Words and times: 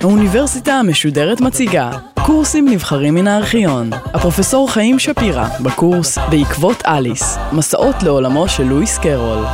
האוניברסיטה 0.00 0.72
המשודרת 0.72 1.40
מציגה 1.40 1.90
קורסים 2.26 2.68
נבחרים 2.68 3.14
מן 3.14 3.26
הארכיון. 3.26 3.90
הפרופסור 3.92 4.70
חיים 4.70 4.98
שפירא 4.98 5.48
בקורס 5.64 6.18
בעקבות 6.18 6.76
אליס, 6.86 7.36
מסעות 7.52 7.96
לעולמו 8.02 8.48
של 8.48 8.62
לואיס 8.62 8.98
קרול. 8.98 9.44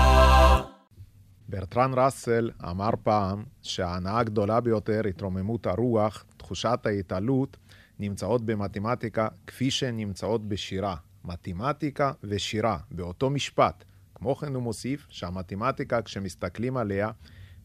ברטרן 1.49 1.93
ראסל 1.97 2.51
אמר 2.71 2.91
פעם 3.03 3.45
שההנאה 3.63 4.19
הגדולה 4.19 4.61
ביותר, 4.61 5.01
התרוממות 5.09 5.67
הרוח, 5.67 6.25
תחושת 6.37 6.79
ההתעלות, 6.85 7.57
נמצאות 7.99 8.45
במתמטיקה 8.47 9.29
כפי 9.47 9.71
שהן 9.71 9.97
נמצאות 9.97 10.49
בשירה. 10.49 10.95
מתמטיקה 11.29 12.13
ושירה, 12.25 12.79
באותו 12.91 13.31
משפט. 13.31 13.85
כמו 14.15 14.37
כן 14.37 14.55
הוא 14.55 14.63
מוסיף 14.63 15.07
שהמתמטיקה, 15.11 16.03
כשמסתכלים 16.03 16.77
עליה 16.77 17.11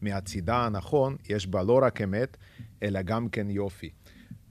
מהצידה 0.00 0.56
הנכון, 0.56 1.16
יש 1.28 1.46
בה 1.46 1.62
לא 1.62 1.80
רק 1.82 2.00
אמת, 2.00 2.36
אלא 2.82 3.02
גם 3.02 3.28
כן 3.28 3.50
יופי. 3.50 3.90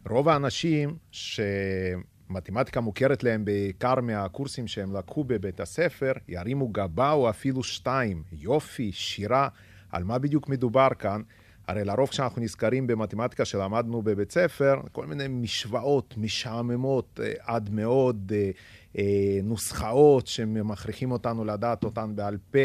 רוב 0.09 0.29
האנשים 0.29 0.97
שמתמטיקה 1.11 2.81
מוכרת 2.81 3.23
להם 3.23 3.45
בעיקר 3.45 3.95
מהקורסים 4.01 4.67
שהם 4.67 4.95
לקחו 4.95 5.23
בבית 5.23 5.59
הספר, 5.59 6.11
ירימו 6.27 6.67
גבה 6.67 7.11
או 7.11 7.29
אפילו 7.29 7.63
שתיים, 7.63 8.23
יופי, 8.31 8.91
שירה, 8.91 9.47
על 9.89 10.03
מה 10.03 10.19
בדיוק 10.19 10.49
מדובר 10.49 10.87
כאן? 10.99 11.21
הרי 11.67 11.83
לרוב 11.83 12.09
כשאנחנו 12.09 12.41
נזכרים 12.41 12.87
במתמטיקה 12.87 13.45
שלמדנו 13.45 14.01
בבית 14.01 14.31
ספר, 14.31 14.81
כל 14.91 15.05
מיני 15.05 15.27
משוואות 15.27 16.13
משעממות 16.17 17.19
אה, 17.23 17.33
עד 17.39 17.69
מאוד, 17.69 18.31
אה, 18.35 18.51
אה, 18.97 19.39
נוסחאות 19.43 20.27
שמכריחים 20.27 21.11
אותנו 21.11 21.45
לדעת 21.45 21.83
אותן 21.83 22.15
בעל 22.15 22.37
פה, 22.51 22.59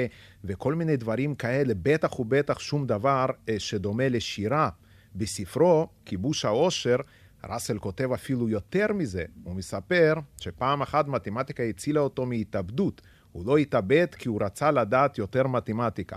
וכל 0.44 0.74
מיני 0.74 0.96
דברים 0.96 1.34
כאלה, 1.34 1.74
בטח 1.82 2.20
ובטח 2.20 2.58
שום 2.58 2.86
דבר 2.86 3.26
שדומה 3.58 4.08
לשירה. 4.08 4.68
בספרו, 5.14 5.88
כיבוש 6.04 6.44
העושר, 6.44 6.96
ראסל 7.44 7.78
כותב 7.78 8.12
אפילו 8.12 8.48
יותר 8.48 8.92
מזה. 8.92 9.24
הוא 9.44 9.54
מספר 9.54 10.14
שפעם 10.40 10.82
אחת 10.82 11.08
מתמטיקה 11.08 11.62
הצילה 11.62 12.00
אותו 12.00 12.26
מהתאבדות. 12.26 13.02
הוא 13.32 13.46
לא 13.46 13.56
התאבד 13.56 14.06
כי 14.18 14.28
הוא 14.28 14.42
רצה 14.42 14.70
לדעת 14.70 15.18
יותר 15.18 15.46
מתמטיקה. 15.46 16.16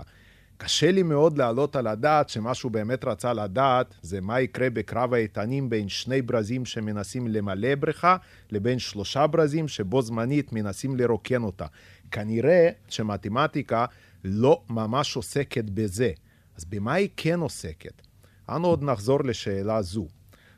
קשה 0.64 0.90
לי 0.90 1.02
מאוד 1.02 1.38
להעלות 1.38 1.76
על 1.76 1.86
הדעת 1.86 2.28
שמה 2.28 2.54
שהוא 2.54 2.72
באמת 2.72 3.04
רצה 3.04 3.32
לדעת 3.32 3.94
זה 4.02 4.20
מה 4.20 4.40
יקרה 4.40 4.70
בקרב 4.70 5.14
האיתנים 5.14 5.70
בין 5.70 5.88
שני 5.88 6.22
ברזים 6.22 6.64
שמנסים 6.64 7.28
למלא 7.28 7.74
בריכה 7.74 8.16
לבין 8.50 8.78
שלושה 8.78 9.26
ברזים 9.26 9.68
שבו 9.68 10.02
זמנית 10.02 10.52
מנסים 10.52 10.96
לרוקן 10.96 11.42
אותה. 11.42 11.66
כנראה 12.10 12.70
שמתמטיקה 12.88 13.84
לא 14.24 14.62
ממש 14.70 15.16
עוסקת 15.16 15.64
בזה. 15.64 16.10
אז 16.56 16.64
במה 16.64 16.92
היא 16.92 17.08
כן 17.16 17.40
עוסקת? 17.40 18.02
אנו 18.48 18.68
עוד 18.68 18.82
נחזור 18.84 19.24
לשאלה 19.24 19.82
זו. 19.82 20.06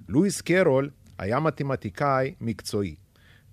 לואיס 0.08 0.40
קרול 0.40 0.90
היה 1.18 1.40
מתמטיקאי 1.40 2.34
מקצועי. 2.40 2.94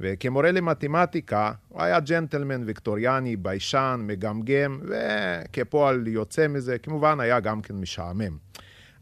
וכמורה 0.01 0.51
למתמטיקה 0.51 1.51
הוא 1.67 1.81
היה 1.81 1.99
ג'נטלמן 1.99 2.63
ויקטוריאני, 2.65 3.35
ביישן, 3.35 4.01
מגמגם, 4.03 4.79
וכפועל 4.87 6.07
יוצא 6.07 6.47
מזה, 6.47 6.77
כמובן 6.77 7.19
היה 7.19 7.39
גם 7.39 7.61
כן 7.61 7.75
משעמם. 7.75 8.37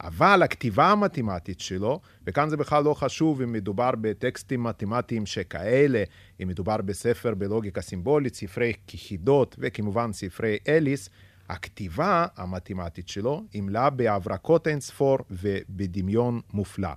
אבל 0.01 0.43
הכתיבה 0.43 0.91
המתמטית 0.91 1.59
שלו, 1.59 1.99
וכאן 2.27 2.49
זה 2.49 2.57
בכלל 2.57 2.83
לא 2.83 2.93
חשוב 2.93 3.41
אם 3.41 3.51
מדובר 3.51 3.91
בטקסטים 4.01 4.63
מתמטיים 4.63 5.25
שכאלה, 5.25 6.03
אם 6.43 6.47
מדובר 6.47 6.77
בספר 6.77 7.35
בלוגיקה 7.35 7.81
סימבולית, 7.81 8.35
ספרי 8.35 8.73
כחידות 8.87 9.55
וכמובן 9.59 10.13
ספרי 10.13 10.57
אליס, 10.67 11.09
הכתיבה 11.49 12.25
המתמטית 12.37 13.07
שלו 13.07 13.43
עמלה 13.53 13.89
בהברקות 13.89 14.67
אינספור 14.67 15.17
ובדמיון 15.31 16.41
מופלא. 16.53 16.89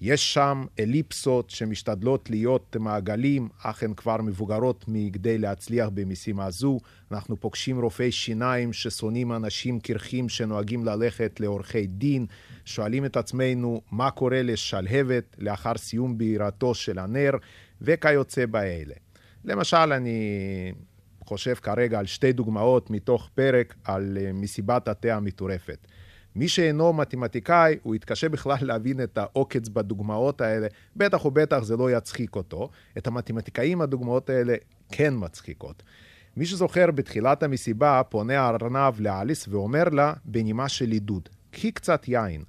יש 0.00 0.34
שם 0.34 0.64
אליפסות 0.78 1.50
שמשתדלות 1.50 2.30
להיות 2.30 2.76
מעגלים, 2.80 3.48
אך 3.62 3.82
הן 3.82 3.94
כבר 3.94 4.16
מבוגרות 4.16 4.84
מכדי 4.88 5.38
להצליח 5.38 5.88
במשימה 5.94 6.50
זו. 6.50 6.78
אנחנו 7.12 7.36
פוגשים 7.40 7.80
רופאי 7.80 8.12
שיניים 8.12 8.72
ששונאים 8.72 9.32
אנשים 9.32 9.80
קרחים 9.80 10.28
שנוהגים 10.28 10.84
ללכת 10.84 11.40
לעורכי 11.40 11.86
דין, 11.86 12.26
שואלים 12.64 13.04
את 13.04 13.16
עצמנו 13.16 13.80
מה 13.90 14.10
קורה 14.10 14.42
לשלהבת 14.42 15.36
לאחר 15.38 15.76
סיום 15.76 16.18
בעירתו 16.18 16.74
של 16.74 16.98
הנר, 16.98 17.32
וכיוצא 17.82 18.46
באלה. 18.46 18.94
למשל, 19.44 19.92
אני 19.92 20.72
חושב 21.24 21.54
כרגע 21.54 21.98
על 21.98 22.06
שתי 22.06 22.32
דוגמאות 22.32 22.90
מתוך 22.90 23.30
פרק 23.34 23.74
על 23.84 24.18
אה, 24.20 24.32
מסיבת 24.32 24.88
התה 24.88 25.16
המטורפת. 25.16 25.78
מי 26.36 26.48
שאינו 26.48 26.92
מתמטיקאי, 26.92 27.76
הוא 27.82 27.94
יתקשה 27.94 28.28
בכלל 28.28 28.56
להבין 28.62 29.02
את 29.02 29.18
העוקץ 29.18 29.68
בדוגמאות 29.68 30.40
האלה, 30.40 30.66
בטח 30.96 31.24
ובטח 31.24 31.62
זה 31.62 31.76
לא 31.76 31.96
יצחיק 31.96 32.36
אותו. 32.36 32.70
את 32.98 33.06
המתמטיקאים 33.06 33.80
הדוגמאות 33.80 34.30
האלה 34.30 34.54
כן 34.92 35.14
מצחיקות. 35.16 35.82
מי 36.36 36.46
שזוכר, 36.46 36.90
בתחילת 36.90 37.42
המסיבה 37.42 38.02
פונה 38.08 38.40
הארנב 38.40 39.00
לאליס 39.00 39.48
ואומר 39.48 39.84
לה, 39.84 40.12
בנימה 40.24 40.68
של 40.68 40.90
עידוד, 40.90 41.28
קחי 41.50 41.72
קצת 41.72 42.08
יין. 42.08 42.44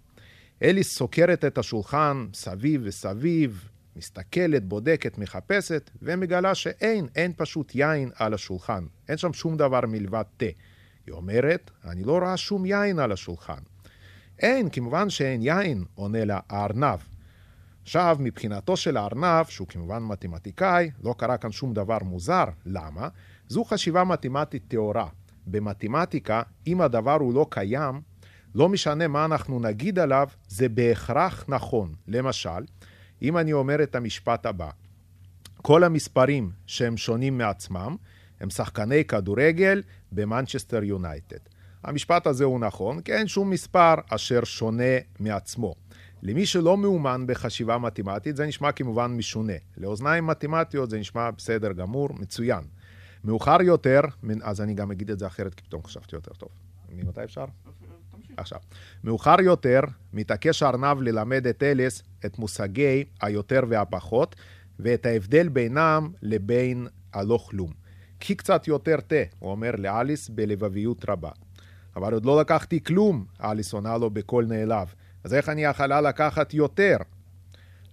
אליס 0.63 0.95
סוקרת 0.97 1.45
את 1.45 1.57
השולחן 1.57 2.27
סביב 2.33 2.81
וסביב, 2.83 3.69
מסתכלת, 3.95 4.65
בודקת, 4.65 5.17
מחפשת, 5.17 5.89
ומגלה 6.01 6.55
שאין, 6.55 7.07
אין 7.15 7.33
פשוט 7.37 7.75
יין 7.75 8.11
על 8.15 8.33
השולחן. 8.33 8.85
אין 9.09 9.17
שם 9.17 9.33
שום 9.33 9.57
דבר 9.57 9.81
מלבד 9.87 10.23
תה. 10.37 10.45
היא 11.07 11.13
אומרת, 11.13 11.71
אני 11.85 12.03
לא 12.03 12.17
רואה 12.17 12.37
שום 12.37 12.65
יין 12.65 12.99
על 12.99 13.11
השולחן. 13.11 13.59
אין, 14.39 14.69
כמובן 14.69 15.09
שאין 15.09 15.41
יין, 15.41 15.83
עונה 15.95 16.25
לה 16.25 16.39
הארנב. 16.49 16.99
עכשיו, 17.83 18.17
מבחינתו 18.19 18.77
של 18.77 18.97
הארנב, 18.97 19.45
שהוא 19.49 19.67
כמובן 19.67 20.03
מתמטיקאי, 20.03 20.91
לא 21.03 21.15
קרה 21.17 21.37
כאן 21.37 21.51
שום 21.51 21.73
דבר 21.73 21.97
מוזר. 22.01 22.45
למה? 22.65 23.07
זו 23.47 23.63
חשיבה 23.63 24.03
מתמטית 24.03 24.63
טהורה. 24.67 25.07
במתמטיקה, 25.47 26.41
אם 26.67 26.81
הדבר 26.81 27.13
הוא 27.13 27.33
לא 27.33 27.45
קיים, 27.49 28.01
לא 28.55 28.69
משנה 28.69 29.07
מה 29.07 29.25
אנחנו 29.25 29.59
נגיד 29.59 29.99
עליו, 29.99 30.27
זה 30.47 30.69
בהכרח 30.69 31.45
נכון. 31.47 31.93
למשל, 32.07 32.65
אם 33.21 33.37
אני 33.37 33.53
אומר 33.53 33.83
את 33.83 33.95
המשפט 33.95 34.45
הבא, 34.45 34.69
כל 35.61 35.83
המספרים 35.83 36.51
שהם 36.65 36.97
שונים 36.97 37.37
מעצמם, 37.37 37.95
הם 38.39 38.49
שחקני 38.49 39.05
כדורגל 39.05 39.83
במנצ'סטר 40.11 40.83
יונייטד. 40.83 41.56
המשפט 41.87 42.27
הזה 42.27 42.43
הוא 42.43 42.59
נכון, 42.59 43.01
כי 43.01 43.13
אין 43.13 43.27
שום 43.27 43.49
מספר 43.49 43.93
אשר 44.09 44.43
שונה 44.43 44.83
מעצמו. 45.19 45.75
למי 46.21 46.45
שלא 46.45 46.77
מאומן 46.77 47.23
בחשיבה 47.27 47.77
מתמטית, 47.77 48.35
זה 48.35 48.45
נשמע 48.45 48.71
כמובן 48.71 49.11
משונה. 49.11 49.53
לאוזניים 49.77 50.27
מתמטיות 50.27 50.89
זה 50.89 50.99
נשמע 50.99 51.31
בסדר 51.31 51.71
גמור, 51.71 52.09
מצוין. 52.13 52.63
מאוחר 53.23 53.61
יותר, 53.61 54.01
אז 54.41 54.61
אני 54.61 54.73
גם 54.73 54.91
אגיד 54.91 55.11
את 55.11 55.19
זה 55.19 55.27
אחרת, 55.27 55.53
כי 55.53 55.63
פתאום 55.63 55.83
חשבתי 55.83 56.15
יותר 56.15 56.33
טוב. 56.33 56.49
ממתי 56.89 57.23
אפשר? 57.23 57.45
עכשיו, 58.37 58.59
מאוחר 59.03 59.41
יותר 59.41 59.81
מתעקש 60.13 60.63
ארנב 60.63 61.01
ללמד 61.01 61.47
את 61.47 61.63
אליס 61.63 62.03
את 62.25 62.39
מושגי 62.39 63.03
היותר 63.21 63.61
והפחות, 63.69 64.35
ואת 64.79 65.05
ההבדל 65.05 65.49
בינם 65.49 66.09
לבין 66.21 66.87
הלא 67.13 67.39
כלום. 67.49 67.71
קחי 68.19 68.35
קצת 68.35 68.67
יותר 68.67 68.99
תה, 69.07 69.15
הוא 69.39 69.51
אומר 69.51 69.71
לאליס 69.77 70.29
בלבביות 70.29 71.09
רבה. 71.09 71.31
אבל 71.97 72.13
עוד 72.13 72.25
לא 72.25 72.41
לקחתי 72.41 72.83
כלום, 72.83 73.25
אליס 73.43 73.73
עונה 73.73 73.97
לו 73.97 74.09
בקול 74.09 74.45
נעלב. 74.45 74.93
אז 75.23 75.33
איך 75.33 75.49
אני 75.49 75.63
יכולה 75.63 76.01
לקחת 76.01 76.53
יותר? 76.53 76.97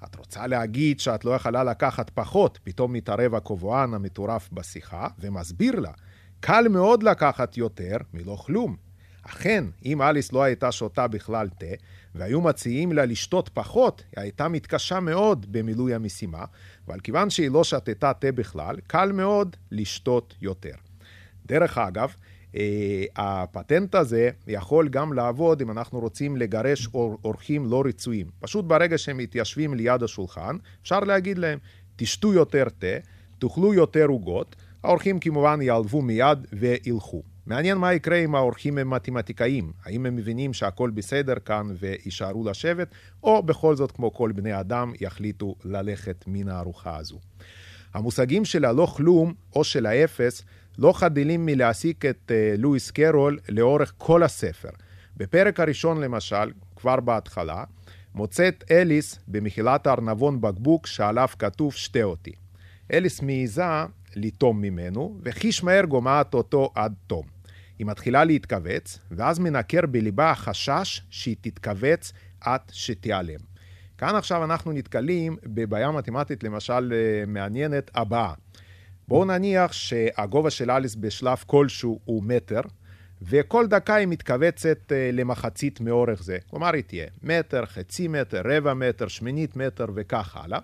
את 0.04 0.16
רוצה 0.16 0.47
להגיד 0.47 1.00
שאת 1.00 1.25
לא 1.25 1.31
יכולה 1.31 1.65
לקחת 1.65 2.10
פחות, 2.10 2.59
פתאום 2.64 2.93
מתערב 2.93 3.34
הקובוען 3.34 3.94
המטורף 3.94 4.48
בשיחה, 4.53 5.09
ומסביר 5.19 5.81
לה, 5.81 5.91
קל 6.40 6.69
מאוד 6.70 7.02
לקחת 7.02 7.56
יותר 7.56 7.96
מלא 8.14 8.37
כלום. 8.37 8.76
אכן, 9.23 9.64
אם 9.84 10.02
אליס 10.02 10.32
לא 10.32 10.43
הייתה 10.43 10.73
שותה 10.73 11.08
בכלל 11.08 11.49
תה, 11.49 11.67
והיו 12.14 12.40
מציעים 12.40 12.93
לה 12.93 13.05
לשתות 13.05 13.49
פחות, 13.49 14.02
היא 14.17 14.23
הייתה 14.23 14.49
מתקשה 14.49 15.00
מאוד 15.00 15.46
במילוי 15.50 15.94
המשימה, 15.94 16.44
אבל 16.88 17.00
כיוון 17.00 17.31
שהיא 17.31 17.50
לא 17.50 17.64
שתתה 17.64 18.12
תה 18.12 18.32
בכלל, 18.32 18.76
קל 18.87 19.12
מאוד 19.12 19.56
לשתות 19.70 20.34
יותר. 20.40 20.75
דרך 21.46 21.78
אגב, 21.78 22.14
הפטנט 23.16 23.94
הזה 23.94 24.30
יכול 24.46 24.88
גם 24.88 25.12
לעבוד 25.12 25.62
אם 25.62 25.70
אנחנו 25.70 26.00
רוצים 26.00 26.36
לגרש 26.36 26.88
אורחים 26.94 27.66
לא 27.66 27.82
רצויים. 27.86 28.26
פשוט 28.40 28.64
ברגע 28.64 28.98
שהם 28.98 29.16
מתיישבים 29.16 29.74
ליד 29.74 30.02
השולחן, 30.02 30.56
אפשר 30.82 31.00
להגיד 31.00 31.38
להם, 31.38 31.58
תשתו 31.96 32.32
יותר 32.32 32.64
תה, 32.78 32.96
תאכלו 33.38 33.74
יותר 33.74 34.06
עוגות, 34.06 34.56
האורחים 34.84 35.20
כמובן 35.20 35.62
יעלבו 35.62 36.02
מיד 36.02 36.38
וילכו. 36.52 37.22
מעניין 37.46 37.78
מה 37.78 37.94
יקרה 37.94 38.16
אם 38.16 38.34
האורחים 38.34 38.78
הם 38.78 38.90
מתמטיקאים, 38.90 39.72
האם 39.84 40.06
הם 40.06 40.16
מבינים 40.16 40.52
שהכל 40.52 40.90
בסדר 40.90 41.34
כאן 41.44 41.66
ויישארו 41.80 42.48
לשבת, 42.48 42.88
או 43.22 43.42
בכל 43.42 43.76
זאת, 43.76 43.92
כמו 43.92 44.12
כל 44.12 44.32
בני 44.32 44.60
אדם, 44.60 44.92
יחליטו 45.00 45.54
ללכת 45.64 46.24
מן 46.26 46.48
הארוחה 46.48 46.96
הזו. 46.96 47.18
המושגים 47.94 48.44
של 48.44 48.64
הלא 48.64 48.86
כלום 48.86 49.34
או 49.56 49.64
של 49.64 49.86
האפס 49.86 50.42
לא 50.79 50.93
חדלים 50.93 51.47
מלהעסיק 51.47 52.05
את 52.05 52.31
uh, 52.31 52.61
לואיס 52.61 52.91
קרול 52.91 53.38
לאורך 53.49 53.93
כל 53.99 54.23
הספר. 54.23 54.69
בפרק 55.17 55.61
הראשון 55.61 56.00
למשל, 56.00 56.50
כבר 56.76 57.00
בהתחלה, 57.00 57.65
מוצאת 58.15 58.65
אליס 58.71 59.19
במחילת 59.29 59.87
הארנבון 59.87 60.41
בקבוק 60.41 60.87
שעליו 60.87 61.29
כתוב 61.38 61.75
שתה 61.75 62.03
אותי. 62.03 62.32
אליס 62.93 63.23
מעיזה 63.23 63.65
לטום 64.17 64.61
ממנו, 64.61 65.19
וחיש 65.23 65.65
מהר 65.65 65.85
גומעת 65.85 66.35
אותו 66.35 66.71
עד 66.75 66.94
תום. 67.06 67.26
היא 67.79 67.87
מתחילה 67.87 68.25
להתכווץ, 68.25 68.99
ואז 69.11 69.38
מנקר 69.38 69.87
בליבה 69.91 70.31
החשש 70.31 71.03
שהיא 71.11 71.37
תתכווץ 71.41 72.12
עד 72.41 72.61
שתיעלם. 72.73 73.41
כאן 73.99 74.15
עכשיו 74.17 74.44
אנחנו 74.44 74.73
נתקלים 74.73 75.37
בבעיה 75.44 75.91
מתמטית 75.91 76.44
למשל 76.44 76.93
אה, 76.93 77.26
מעניינת 77.26 77.91
הבאה. 77.94 78.32
בואו 79.08 79.24
נניח 79.24 79.72
שהגובה 79.72 80.50
של 80.50 80.70
אליס 80.70 80.94
בשלב 80.94 81.44
כלשהו 81.46 82.00
הוא 82.04 82.22
מטר, 82.22 82.60
וכל 83.22 83.66
דקה 83.66 83.94
היא 83.94 84.06
מתכווצת 84.06 84.92
אה, 84.92 85.10
למחצית 85.12 85.80
מאורך 85.80 86.22
זה. 86.22 86.38
כלומר, 86.50 86.74
היא 86.74 86.82
תהיה 86.82 87.06
מטר, 87.22 87.66
חצי 87.66 88.08
מטר, 88.08 88.42
רבע 88.44 88.74
מטר, 88.74 89.08
שמינית 89.08 89.56
מטר 89.56 89.86
וכך 89.94 90.36
הלאה. 90.36 90.58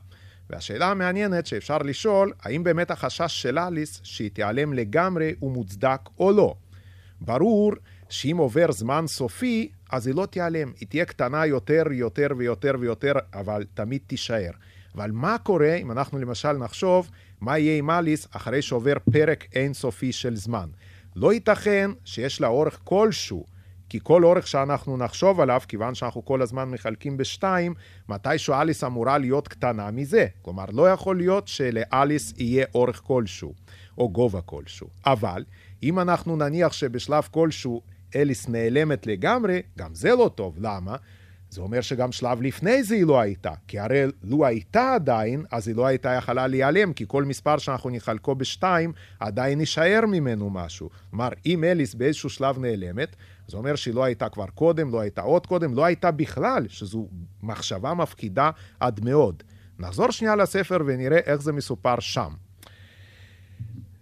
והשאלה 0.51 0.91
המעניינת 0.91 1.47
שאפשר 1.47 1.79
לשאול, 1.79 2.33
האם 2.43 2.65
באמת 2.65 2.91
החשש 2.91 3.43
של 3.43 3.59
אליס 3.59 4.01
שהיא 4.03 4.31
תיעלם 4.31 4.73
לגמרי 4.73 5.35
הוא 5.39 5.53
מוצדק 5.53 6.01
או 6.19 6.33
לא. 6.33 6.55
ברור 7.21 7.73
שאם 8.09 8.37
עובר 8.37 8.73
זמן 8.73 9.05
סופי, 9.07 9.71
אז 9.91 10.07
היא 10.07 10.15
לא 10.15 10.27
תיעלם. 10.27 10.73
היא 10.81 10.89
תהיה 10.89 11.05
קטנה 11.05 11.47
יותר, 11.47 11.83
יותר 11.91 12.29
ויותר 12.37 12.75
ויותר, 12.81 13.13
אבל 13.35 13.65
תמיד 13.75 14.01
תישאר. 14.07 14.51
אבל 14.95 15.11
מה 15.11 15.37
קורה 15.39 15.75
אם 15.75 15.91
אנחנו 15.91 16.19
למשל 16.19 16.53
נחשוב 16.53 17.11
מה 17.41 17.59
יהיה 17.59 17.79
עם 17.79 17.91
אליס 17.91 18.29
אחרי 18.31 18.63
שעובר 18.63 18.95
פרק 19.13 19.47
אינסופי 19.55 20.13
של 20.13 20.37
זמן? 20.37 20.69
לא 21.17 21.33
ייתכן 21.33 21.91
שיש 22.05 22.41
לה 22.41 22.49
אורך 22.49 22.81
כלשהו, 22.85 23.47
כי 23.89 23.99
כל 24.03 24.25
אורך 24.25 24.47
שאנחנו 24.47 24.97
נחשוב 24.97 25.41
עליו, 25.41 25.61
כיוון 25.69 25.95
שאנחנו 25.95 26.25
כל 26.25 26.43
הזמן 26.43 26.71
מחלקים 26.71 27.17
בשתיים, 27.17 27.75
מתישהו 28.09 28.55
אליס 28.55 28.85
אמורה 28.85 29.19
להיות 29.19 29.49
קטנה 29.49 29.91
מזה. 29.91 30.27
כלומר, 30.43 30.65
לא 30.73 30.91
יכול 30.91 31.17
להיות 31.17 31.49
שלאליס 31.49 32.35
יהיה 32.37 32.67
אורך 32.75 33.01
כלשהו, 33.05 33.55
או 33.99 34.09
גובה 34.09 34.41
כלשהו. 34.41 34.89
אבל, 35.07 35.45
אם 35.83 36.01
אנחנו 36.01 36.37
נניח 36.37 36.73
שבשלב 36.73 37.29
כלשהו 37.31 37.83
אליס 38.17 38.49
נעלמת 38.49 39.07
לגמרי, 39.07 39.63
גם 39.79 39.95
זה 39.95 40.11
לא 40.11 40.31
טוב. 40.35 40.57
למה? 40.59 40.97
זה 41.51 41.61
אומר 41.61 41.81
שגם 41.81 42.13
שלב 42.13 42.43
לפני 42.43 42.83
זה 42.83 42.95
היא 42.95 43.07
לא 43.07 43.21
הייתה, 43.21 43.53
כי 43.69 43.79
הרי 43.79 44.05
לו 44.23 44.47
הייתה 44.47 44.95
עדיין, 44.95 45.45
אז 45.51 45.69
היא 45.69 45.77
לא 45.77 45.87
הייתה 45.87 46.11
יכלה 46.11 46.47
להיעלם, 46.47 46.93
כי 46.93 47.05
כל 47.09 47.25
מספר 47.25 47.59
שאנחנו 47.59 47.91
נחלקו 47.91 48.35
בשתיים, 48.35 48.93
עדיין 49.21 49.61
יישאר 49.61 50.01
ממנו 50.09 50.51
משהו. 50.51 50.91
כלומר, 51.11 51.29
אם 51.47 51.65
אליס 51.65 51.95
באיזשהו 51.95 52.31
שלב 52.31 52.59
נעלמת, 52.59 53.17
זה 53.49 53.57
אומר 53.57 53.77
שהיא 53.77 53.95
לא 53.95 54.05
הייתה 54.05 54.29
כבר 54.29 54.47
קודם, 54.47 54.93
לא 54.93 55.01
הייתה 55.01 55.21
עוד 55.21 55.47
קודם, 55.47 55.75
לא 55.75 55.85
הייתה 55.85 56.11
בכלל, 56.11 56.67
שזו 56.69 57.09
מחשבה 57.43 57.95
מפחידה 57.95 58.51
עד 58.81 59.05
מאוד. 59.05 59.43
נחזור 59.79 60.11
שנייה 60.11 60.37
לספר 60.37 60.79
ונראה 60.87 61.19
איך 61.19 61.43
זה 61.43 61.53
מסופר 61.53 62.01
שם. 62.01 62.33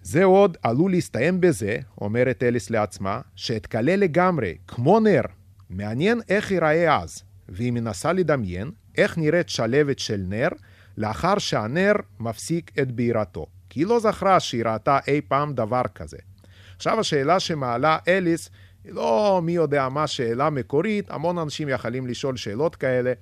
זה 0.02 0.24
עוד 0.24 0.56
עלול 0.62 0.90
להסתיים 0.90 1.40
בזה, 1.40 1.76
אומרת 2.00 2.42
אליס 2.42 2.70
לעצמה, 2.70 3.20
שאתקלה 3.36 3.96
לגמרי, 3.96 4.56
כמו 4.66 5.00
נר. 5.00 5.22
מעניין 5.70 6.20
איך 6.28 6.50
ייראה 6.50 7.02
אז. 7.02 7.27
והיא 7.48 7.72
מנסה 7.72 8.12
לדמיין 8.12 8.70
איך 8.96 9.18
נראית 9.18 9.48
שלבת 9.48 9.98
של 9.98 10.22
נר 10.28 10.48
לאחר 10.96 11.38
שהנר 11.38 11.92
מפסיק 12.20 12.70
את 12.82 12.92
בעירתו. 12.92 13.46
כי 13.70 13.80
היא 13.80 13.86
לא 13.86 14.00
זכרה 14.00 14.40
שהיא 14.40 14.64
ראתה 14.64 14.98
אי 15.08 15.20
פעם 15.28 15.54
דבר 15.54 15.82
כזה. 15.94 16.16
עכשיו 16.76 17.00
השאלה 17.00 17.40
שמעלה 17.40 17.98
אליס 18.08 18.50
היא 18.84 18.92
לא 18.92 19.40
מי 19.42 19.52
יודע 19.52 19.88
מה 19.88 20.06
שאלה 20.06 20.50
מקורית, 20.50 21.10
המון 21.10 21.38
אנשים 21.38 21.68
יכולים 21.68 22.06
לשאול 22.06 22.36
שאלות 22.36 22.76
כאלה. 22.76 23.12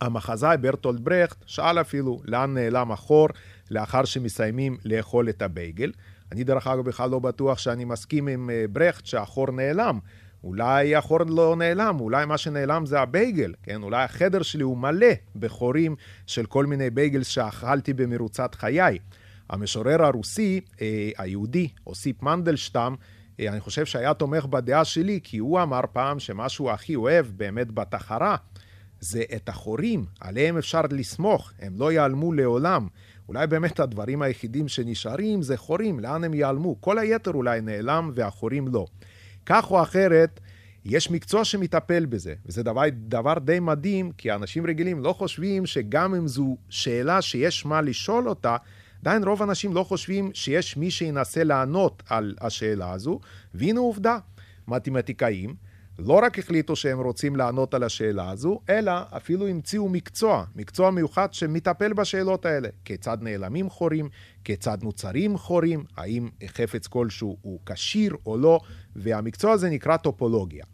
המחזאי 0.00 0.56
ברטולד 0.56 1.04
ברכט 1.04 1.36
שאל 1.46 1.80
אפילו 1.80 2.22
לאן 2.24 2.54
נעלם 2.54 2.92
החור 2.92 3.28
לאחר 3.70 4.04
שמסיימים 4.04 4.76
לאכול 4.84 5.28
את 5.28 5.42
הבייגל. 5.42 5.92
אני 6.32 6.44
דרך 6.44 6.66
אגב 6.66 6.84
בכלל 6.84 7.10
לא 7.10 7.18
בטוח 7.18 7.58
שאני 7.58 7.84
מסכים 7.84 8.28
עם 8.28 8.50
אה, 8.50 8.64
ברכט 8.72 9.06
שהחור 9.06 9.50
נעלם. 9.50 9.98
אולי 10.44 10.96
החור 10.96 11.18
לא 11.28 11.56
נעלם, 11.58 12.00
אולי 12.00 12.26
מה 12.26 12.38
שנעלם 12.38 12.86
זה 12.86 13.00
הבייגל, 13.00 13.54
כן? 13.62 13.82
אולי 13.82 14.04
החדר 14.04 14.42
שלי 14.42 14.62
הוא 14.62 14.78
מלא 14.78 15.12
בחורים 15.36 15.96
של 16.26 16.46
כל 16.46 16.66
מיני 16.66 16.90
בייגלס 16.90 17.26
שאכלתי 17.26 17.92
במרוצת 17.92 18.54
חיי. 18.54 18.98
המשורר 19.50 20.02
הרוסי, 20.02 20.60
אה, 20.80 21.10
היהודי, 21.18 21.68
אוסיפ 21.86 22.22
מנדלשטם, 22.22 22.94
אה, 23.40 23.48
אני 23.48 23.60
חושב 23.60 23.84
שהיה 23.84 24.14
תומך 24.14 24.44
בדעה 24.44 24.84
שלי, 24.84 25.20
כי 25.22 25.38
הוא 25.38 25.62
אמר 25.62 25.80
פעם 25.92 26.18
שמה 26.18 26.48
שהוא 26.48 26.70
הכי 26.70 26.94
אוהב 26.94 27.26
באמת 27.36 27.72
בתחרה, 27.72 28.36
זה 29.00 29.22
את 29.36 29.48
החורים, 29.48 30.04
עליהם 30.20 30.58
אפשר 30.58 30.80
לסמוך, 30.90 31.52
הם 31.58 31.72
לא 31.76 31.92
ייעלמו 31.92 32.32
לעולם. 32.32 32.88
אולי 33.28 33.46
באמת 33.46 33.80
הדברים 33.80 34.22
היחידים 34.22 34.68
שנשארים 34.68 35.42
זה 35.42 35.56
חורים, 35.56 36.00
לאן 36.00 36.24
הם 36.24 36.34
ייעלמו? 36.34 36.80
כל 36.80 36.98
היתר 36.98 37.30
אולי 37.30 37.60
נעלם 37.60 38.10
והחורים 38.14 38.68
לא. 38.68 38.86
כך 39.46 39.70
או 39.70 39.82
אחרת, 39.82 40.40
יש 40.84 41.10
מקצוע 41.10 41.44
שמטפל 41.44 42.06
בזה, 42.06 42.34
וזה 42.46 42.62
דבר, 42.62 42.82
דבר 42.92 43.38
די 43.38 43.60
מדהים, 43.60 44.12
כי 44.12 44.32
אנשים 44.32 44.66
רגילים 44.66 45.02
לא 45.02 45.12
חושבים 45.12 45.66
שגם 45.66 46.14
אם 46.14 46.28
זו 46.28 46.56
שאלה 46.68 47.22
שיש 47.22 47.66
מה 47.66 47.80
לשאול 47.80 48.28
אותה, 48.28 48.56
עדיין 49.00 49.24
רוב 49.24 49.42
האנשים 49.42 49.74
לא 49.74 49.82
חושבים 49.82 50.30
שיש 50.34 50.76
מי 50.76 50.90
שינסה 50.90 51.44
לענות 51.44 52.02
על 52.08 52.34
השאלה 52.40 52.92
הזו, 52.92 53.20
והנה 53.54 53.80
עובדה, 53.80 54.18
מתמטיקאים 54.68 55.54
לא 55.98 56.20
רק 56.22 56.38
החליטו 56.38 56.76
שהם 56.76 57.00
רוצים 57.00 57.36
לענות 57.36 57.74
על 57.74 57.82
השאלה 57.82 58.30
הזו, 58.30 58.60
אלא 58.68 58.92
אפילו 59.10 59.48
המציאו 59.48 59.88
מקצוע, 59.88 60.44
מקצוע 60.56 60.90
מיוחד 60.90 61.34
שמטפל 61.34 61.92
בשאלות 61.92 62.46
האלה. 62.46 62.68
כיצד 62.84 63.18
נעלמים 63.20 63.70
חורים, 63.70 64.08
כיצד 64.44 64.78
נוצרים 64.82 65.38
חורים, 65.38 65.84
האם 65.96 66.28
חפץ 66.46 66.86
כלשהו 66.86 67.36
הוא 67.42 67.60
כשיר 67.66 68.16
או 68.26 68.36
לא, 68.36 68.60
והמקצוע 68.96 69.52
הזה 69.52 69.70
נקרא 69.70 69.96
טופולוגיה. 69.96 70.64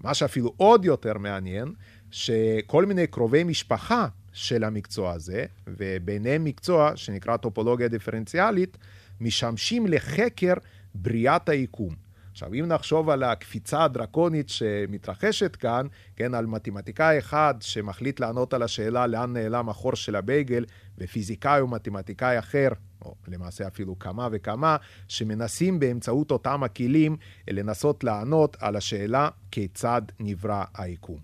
מה 0.00 0.14
שאפילו 0.14 0.52
עוד 0.56 0.84
יותר 0.84 1.18
מעניין, 1.18 1.72
שכל 2.10 2.86
מיני 2.86 3.06
קרובי 3.06 3.44
משפחה 3.44 4.08
של 4.32 4.64
המקצוע 4.64 5.12
הזה, 5.12 5.44
וביניהם 5.66 6.44
מקצוע 6.44 6.92
שנקרא 6.96 7.36
טופולוגיה 7.36 7.88
דיפרנציאלית, 7.88 8.78
משמשים 9.20 9.86
לחקר 9.86 10.54
בריאת 10.94 11.48
היקום. 11.48 12.09
עכשיו, 12.42 12.54
אם 12.54 12.66
נחשוב 12.66 13.10
על 13.10 13.22
הקפיצה 13.22 13.84
הדרקונית 13.84 14.48
שמתרחשת 14.48 15.56
כאן, 15.56 15.86
כן, 16.16 16.34
על 16.34 16.46
מתמטיקאי 16.46 17.18
אחד 17.18 17.54
שמחליט 17.60 18.20
לענות 18.20 18.54
על 18.54 18.62
השאלה 18.62 19.06
לאן 19.06 19.32
נעלם 19.32 19.68
החור 19.68 19.94
של 19.94 20.16
הבייגל, 20.16 20.64
ופיזיקאי 20.98 21.60
או 21.60 21.68
מתמטיקאי 21.68 22.38
אחר, 22.38 22.68
או 23.04 23.14
למעשה 23.28 23.66
אפילו 23.66 23.98
כמה 23.98 24.28
וכמה, 24.32 24.76
שמנסים 25.08 25.80
באמצעות 25.80 26.30
אותם 26.30 26.62
הכלים 26.62 27.16
לנסות 27.50 28.04
לענות 28.04 28.56
על 28.60 28.76
השאלה 28.76 29.28
כיצד 29.50 30.02
נברא 30.20 30.64
היקום. 30.74 31.18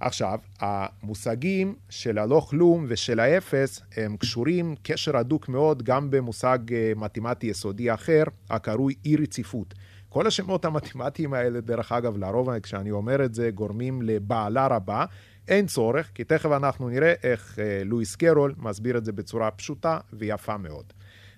עכשיו, 0.00 0.38
המושגים 0.60 1.74
של 1.90 2.18
הלא 2.18 2.46
כלום 2.50 2.84
ושל 2.88 3.20
האפס 3.20 3.82
הם 3.96 4.16
קשורים 4.16 4.74
קשר 4.82 5.16
הדוק 5.16 5.48
מאוד 5.48 5.82
גם 5.82 6.10
במושג 6.10 6.58
אה, 6.72 6.92
מתמטי 6.96 7.46
יסודי 7.46 7.94
אחר, 7.94 8.22
הקרוי 8.50 8.94
אי 9.04 9.16
רציפות. 9.16 9.74
כל 10.14 10.26
השמות 10.26 10.64
המתמטיים 10.64 11.34
האלה, 11.34 11.60
דרך 11.60 11.92
אגב, 11.92 12.16
לרוב 12.16 12.58
כשאני 12.58 12.90
אומר 12.90 13.24
את 13.24 13.34
זה, 13.34 13.50
גורמים 13.50 14.02
לבעלה 14.02 14.66
רבה. 14.66 15.04
אין 15.48 15.66
צורך, 15.66 16.10
כי 16.14 16.24
תכף 16.24 16.50
אנחנו 16.50 16.88
נראה 16.88 17.14
איך 17.22 17.58
אה, 17.58 17.82
לואיס 17.84 18.16
קרול 18.16 18.54
מסביר 18.56 18.96
את 18.96 19.04
זה 19.04 19.12
בצורה 19.12 19.50
פשוטה 19.50 19.98
ויפה 20.12 20.56
מאוד. 20.56 20.92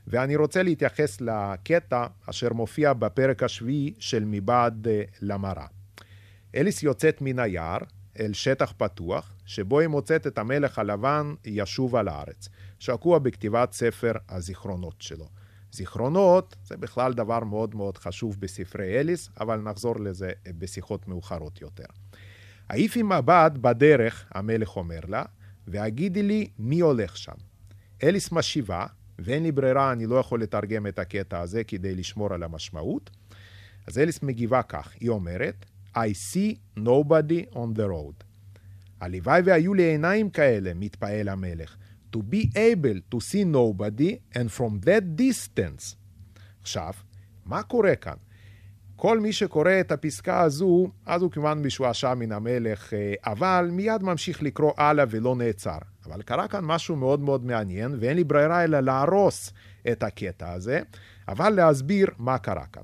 ואני 0.06 0.36
רוצה 0.36 0.62
להתייחס 0.62 1.20
לקטע 1.20 2.06
אשר 2.30 2.52
מופיע 2.52 2.92
בפרק 2.92 3.42
השביעי 3.42 3.94
של 3.98 4.24
מבעד 4.26 4.88
אה, 4.88 5.02
למראה. 5.22 5.66
אליס 6.54 6.82
יוצאת 6.82 7.22
מן 7.22 7.38
היער 7.38 7.78
אל 8.20 8.32
שטח 8.32 8.72
פתוח, 8.76 9.34
שבו 9.46 9.80
היא 9.80 9.88
מוצאת 9.88 10.26
את 10.26 10.38
המלך 10.38 10.78
הלבן 10.78 11.34
ישוב 11.44 11.96
על 11.96 12.08
הארץ, 12.08 12.48
שקוע 12.78 13.18
בכתיבת 13.18 13.72
ספר 13.72 14.12
הזיכרונות 14.28 15.02
שלו. 15.02 15.26
זיכרונות 15.76 16.56
זה 16.64 16.76
בכלל 16.76 17.12
דבר 17.12 17.44
מאוד 17.44 17.74
מאוד 17.74 17.98
חשוב 17.98 18.36
בספרי 18.40 19.00
אליס, 19.00 19.30
אבל 19.40 19.60
נחזור 19.60 20.00
לזה 20.00 20.30
בשיחות 20.58 21.08
מאוחרות 21.08 21.60
יותר. 21.60 21.84
העיפי 22.68 23.02
מבט 23.02 23.52
בדרך, 23.52 24.24
המלך 24.30 24.76
אומר 24.76 25.00
לה, 25.08 25.24
והגידי 25.66 26.22
לי 26.22 26.48
מי 26.58 26.80
הולך 26.80 27.16
שם. 27.16 27.32
אליס 28.02 28.32
משיבה, 28.32 28.86
ואין 29.18 29.42
לי 29.42 29.52
ברירה, 29.52 29.92
אני 29.92 30.06
לא 30.06 30.14
יכול 30.14 30.42
לתרגם 30.42 30.86
את 30.86 30.98
הקטע 30.98 31.40
הזה 31.40 31.64
כדי 31.64 31.94
לשמור 31.94 32.34
על 32.34 32.42
המשמעות. 32.42 33.10
אז 33.86 33.98
אליס 33.98 34.22
מגיבה 34.22 34.62
כך, 34.62 34.92
היא 35.00 35.08
אומרת, 35.10 35.66
I 35.96 36.10
see 36.32 36.78
nobody 36.78 37.54
on 37.54 37.78
the 37.78 37.86
road. 37.88 38.24
הלוואי 39.00 39.42
והיו 39.44 39.74
לי 39.74 39.82
עיניים 39.82 40.30
כאלה, 40.30 40.74
מתפעל 40.74 41.28
המלך. 41.28 41.76
To 42.16 42.22
be 42.22 42.50
able 42.56 42.98
to 43.10 43.20
see 43.20 43.44
nobody 43.44 44.10
and 44.34 44.50
from 44.50 44.80
that 44.86 45.04
distance. 45.16 45.96
עכשיו, 46.60 46.92
מה 47.46 47.62
קורה 47.62 47.96
כאן? 47.96 48.16
כל 48.96 49.20
מי 49.20 49.32
שקורא 49.32 49.80
את 49.80 49.92
הפסקה 49.92 50.40
הזו, 50.40 50.90
אז 51.06 51.22
הוא 51.22 51.30
כמובן 51.30 51.62
משועשע 51.62 52.14
מן 52.14 52.32
המלך, 52.32 52.94
אה, 52.94 53.14
אבל 53.26 53.68
מיד 53.72 54.02
ממשיך 54.02 54.42
לקרוא 54.42 54.72
הלאה 54.76 55.04
ולא 55.10 55.36
נעצר. 55.36 55.78
אבל 56.06 56.22
קרה 56.22 56.48
כאן 56.48 56.64
משהו 56.64 56.96
מאוד 56.96 57.20
מאוד 57.20 57.44
מעניין, 57.44 57.96
ואין 58.00 58.16
לי 58.16 58.24
ברירה 58.24 58.64
אלא 58.64 58.80
להרוס 58.80 59.52
את 59.92 60.02
הקטע 60.02 60.52
הזה, 60.52 60.80
אבל 61.28 61.50
להסביר 61.50 62.08
מה 62.18 62.38
קרה 62.38 62.66
כאן. 62.66 62.82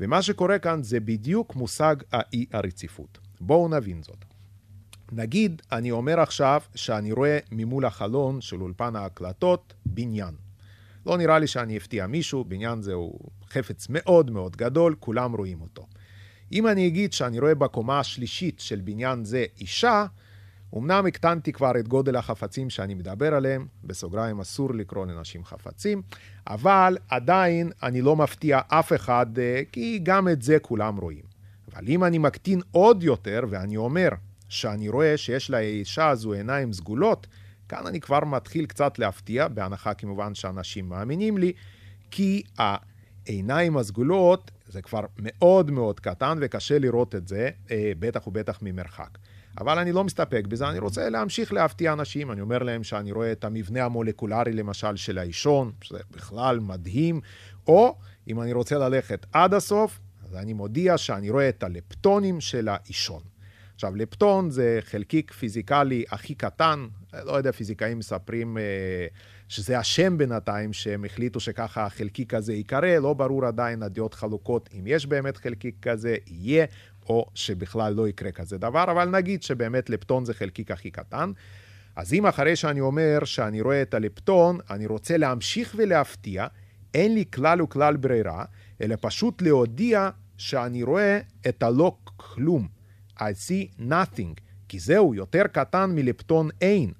ומה 0.00 0.22
שקורה 0.22 0.58
כאן 0.58 0.82
זה 0.82 1.00
בדיוק 1.00 1.56
מושג 1.56 1.96
האי 2.12 2.46
הרציפות. 2.52 3.18
בואו 3.40 3.68
נבין 3.68 4.02
זאת. 4.02 4.24
נגיד, 5.12 5.62
אני 5.72 5.90
אומר 5.90 6.20
עכשיו 6.20 6.62
שאני 6.74 7.12
רואה 7.12 7.38
ממול 7.52 7.84
החלון 7.84 8.40
של 8.40 8.62
אולפן 8.62 8.96
ההקלטות 8.96 9.74
בניין. 9.86 10.34
לא 11.06 11.16
נראה 11.16 11.38
לי 11.38 11.46
שאני 11.46 11.76
אפתיע 11.76 12.06
מישהו, 12.06 12.44
בניין 12.44 12.82
זהו 12.82 13.18
חפץ 13.50 13.86
מאוד 13.90 14.30
מאוד 14.30 14.56
גדול, 14.56 14.94
כולם 15.00 15.32
רואים 15.32 15.60
אותו. 15.60 15.86
אם 16.52 16.66
אני 16.66 16.86
אגיד 16.86 17.12
שאני 17.12 17.38
רואה 17.38 17.54
בקומה 17.54 18.00
השלישית 18.00 18.60
של 18.60 18.80
בניין 18.80 19.24
זה 19.24 19.44
אישה, 19.60 20.06
אמנם 20.76 21.06
הקטנתי 21.06 21.52
כבר 21.52 21.78
את 21.78 21.88
גודל 21.88 22.16
החפצים 22.16 22.70
שאני 22.70 22.94
מדבר 22.94 23.34
עליהם, 23.34 23.66
בסוגריים 23.84 24.40
אסור 24.40 24.74
לקרוא 24.74 25.06
לנשים 25.06 25.44
חפצים, 25.44 26.02
אבל 26.46 26.98
עדיין 27.08 27.70
אני 27.82 28.02
לא 28.02 28.16
מפתיע 28.16 28.60
אף 28.68 28.92
אחד, 28.92 29.38
אה, 29.38 29.62
כי 29.72 30.00
גם 30.02 30.28
את 30.28 30.42
זה 30.42 30.58
כולם 30.58 30.96
רואים. 30.96 31.24
אבל 31.72 31.88
אם 31.88 32.04
אני 32.04 32.18
מקטין 32.18 32.60
עוד 32.70 33.02
יותר, 33.02 33.40
ואני 33.50 33.76
אומר 33.76 34.08
שאני 34.48 34.88
רואה 34.88 35.16
שיש 35.16 35.50
לאישה 35.50 36.08
הזו 36.08 36.32
עיניים 36.32 36.72
סגולות, 36.72 37.26
כאן 37.68 37.86
אני 37.86 38.00
כבר 38.00 38.24
מתחיל 38.24 38.66
קצת 38.66 38.98
להפתיע, 38.98 39.48
בהנחה 39.48 39.94
כמובן 39.94 40.34
שאנשים 40.34 40.88
מאמינים 40.88 41.38
לי, 41.38 41.52
כי 42.10 42.42
העיניים 42.58 43.76
הסגולות 43.76 44.50
זה 44.68 44.82
כבר 44.82 45.00
מאוד 45.18 45.70
מאוד 45.70 46.00
קטן 46.00 46.38
וקשה 46.40 46.78
לראות 46.78 47.14
את 47.14 47.28
זה, 47.28 47.50
אה, 47.70 47.92
בטח 47.98 48.26
ובטח 48.26 48.58
ממרחק. 48.62 49.18
אבל 49.60 49.78
אני 49.78 49.92
לא 49.92 50.04
מסתפק 50.04 50.46
בזה, 50.48 50.68
אני 50.68 50.78
רוצה 50.78 51.08
להמשיך 51.08 51.52
להפתיע 51.52 51.92
אנשים. 51.92 52.32
אני 52.32 52.40
אומר 52.40 52.58
להם 52.58 52.84
שאני 52.84 53.12
רואה 53.12 53.32
את 53.32 53.44
המבנה 53.44 53.84
המולקולרי, 53.84 54.52
למשל, 54.52 54.96
של 54.96 55.18
האישון, 55.18 55.72
שזה 55.80 55.98
בכלל 56.10 56.60
מדהים, 56.60 57.20
או 57.66 57.96
אם 58.28 58.40
אני 58.40 58.52
רוצה 58.52 58.78
ללכת 58.78 59.26
עד 59.32 59.54
הסוף, 59.54 60.00
אז 60.24 60.34
אני 60.34 60.52
מודיע 60.52 60.98
שאני 60.98 61.30
רואה 61.30 61.48
את 61.48 61.62
הלפטונים 61.62 62.40
של 62.40 62.68
האישון. 62.68 63.22
עכשיו, 63.78 63.96
לפטון 63.96 64.50
זה 64.50 64.78
חלקיק 64.82 65.32
פיזיקלי 65.32 66.04
הכי 66.10 66.34
קטן, 66.34 66.86
לא 67.24 67.32
יודע, 67.32 67.52
פיזיקאים 67.52 67.98
מספרים 67.98 68.58
אה, 68.58 68.62
שזה 69.48 69.78
השם 69.78 70.18
בינתיים, 70.18 70.72
שהם 70.72 71.04
החליטו 71.04 71.40
שככה 71.40 71.86
החלקיק 71.86 72.34
הזה 72.34 72.52
ייקרא, 72.52 72.98
לא 72.98 73.12
ברור 73.12 73.46
עדיין 73.46 73.82
הדעות 73.82 74.14
חלוקות 74.14 74.68
אם 74.78 74.84
יש 74.86 75.06
באמת 75.06 75.36
חלקיק 75.36 75.74
כזה, 75.82 76.16
יהיה, 76.26 76.66
או 77.08 77.26
שבכלל 77.34 77.94
לא 77.94 78.08
יקרה 78.08 78.30
כזה 78.30 78.58
דבר, 78.58 78.84
אבל 78.84 79.08
נגיד 79.08 79.42
שבאמת 79.42 79.90
לפטון 79.90 80.24
זה 80.24 80.34
חלקיק 80.34 80.70
הכי 80.70 80.90
קטן. 80.90 81.32
אז 81.96 82.12
אם 82.12 82.26
אחרי 82.26 82.56
שאני 82.56 82.80
אומר 82.80 83.24
שאני 83.24 83.60
רואה 83.60 83.82
את 83.82 83.94
הלפטון, 83.94 84.58
אני 84.70 84.86
רוצה 84.86 85.16
להמשיך 85.16 85.74
ולהפתיע, 85.78 86.46
אין 86.94 87.14
לי 87.14 87.24
כלל 87.32 87.62
וכלל 87.62 87.96
ברירה, 87.96 88.44
אלא 88.82 88.96
פשוט 89.00 89.42
להודיע 89.42 90.10
שאני 90.36 90.82
רואה 90.82 91.20
את 91.48 91.62
הלא 91.62 91.96
כלום. 92.16 92.77
I 93.20 93.48
see 93.48 93.80
nothing, 93.80 94.40
כי 94.68 94.78
זהו 94.78 95.14
יותר 95.14 95.42
קטן 95.52 95.90
מלפטון 95.94 96.48
אין. 96.60 96.92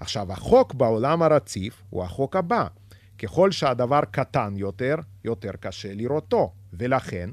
עכשיו, 0.00 0.32
החוק 0.32 0.74
בעולם 0.74 1.22
הרציף 1.22 1.82
הוא 1.90 2.02
החוק 2.02 2.36
הבא. 2.36 2.66
ככל 3.18 3.50
שהדבר 3.50 4.00
קטן 4.10 4.54
יותר, 4.56 4.94
יותר 5.24 5.50
קשה 5.60 5.94
לראותו. 5.94 6.52
ולכן, 6.72 7.30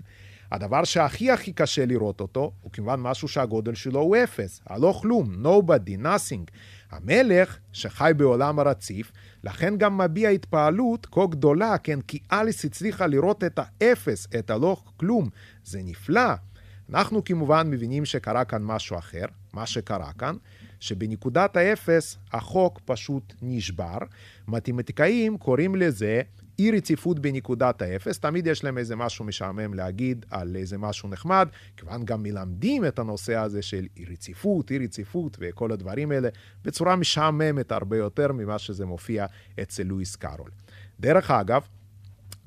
הדבר 0.52 0.84
שהכי 0.84 1.32
הכי 1.32 1.54
קשה 1.54 1.86
לראות 1.86 2.22
אותו, 2.22 2.52
הוא 2.62 2.72
כמובן 2.72 3.00
משהו 3.00 3.28
שהגודל 3.28 3.74
שלו 3.74 4.00
הוא 4.00 4.18
אפס. 4.24 4.62
הלא 4.68 5.00
כלום, 5.02 5.46
nobody, 5.46 6.04
nothing. 6.04 6.52
המלך, 6.92 7.58
שחי 7.74 8.12
בעולם 8.18 8.60
הרציף, 8.60 9.12
לכן 9.44 9.78
גם 9.78 9.98
מביע 9.98 10.30
התפעלות 10.30 11.08
כה 11.12 11.26
גדולה, 11.30 11.78
כן, 11.78 12.02
כי 12.02 12.20
אליס 12.32 12.66
הצליחה 12.66 13.08
לראות 13.08 13.44
את 13.44 13.60
האפס, 13.64 14.28
את 14.40 14.50
הלא 14.50 14.78
כלום. 14.98 15.30
זה 15.64 15.80
נפלא. 15.84 16.34
אנחנו 16.90 17.24
כמובן 17.24 17.68
מבינים 17.70 18.06
שקרה 18.06 18.46
כאן 18.46 18.64
משהו 18.64 18.98
אחר, 18.98 19.26
מה 19.54 19.66
שקרה 19.66 20.12
כאן, 20.14 20.36
שבנקודת 20.80 21.58
האפס 21.58 22.18
החוק 22.32 22.80
פשוט 22.86 23.34
נשבר. 23.42 23.98
מתמטיקאים 24.48 25.38
קוראים 25.38 25.76
לזה 25.76 26.22
אי 26.60 26.72
רציפות 26.72 27.20
בנקודת 27.20 27.82
האפס, 27.82 28.20
תמיד 28.20 28.48
יש 28.48 28.64
להם 28.64 28.78
איזה 28.78 28.96
משהו 28.96 29.26
משעמם 29.26 29.74
להגיד 29.74 30.26
על 30.30 30.56
איזה 30.56 30.78
משהו 30.78 31.10
נחמד, 31.10 31.48
כיוון 31.78 32.06
גם 32.06 32.24
מלמדים 32.24 32.86
את 32.86 33.00
הנושא 33.00 33.36
הזה 33.36 33.62
של 33.62 33.88
אי 33.98 34.06
רציפות, 34.06 34.72
אי 34.72 34.78
רציפות 34.78 35.38
וכל 35.40 35.72
הדברים 35.72 36.12
האלה 36.12 36.30
בצורה 36.66 36.96
משעממת 36.96 37.72
הרבה 37.72 37.98
יותר 37.98 38.32
ממה 38.32 38.60
שזה 38.60 38.86
מופיע 38.86 39.26
אצל 39.62 39.84
לואיס 39.84 40.16
קארול. 40.16 40.52
דרך 41.00 41.32
אגב, 41.32 41.68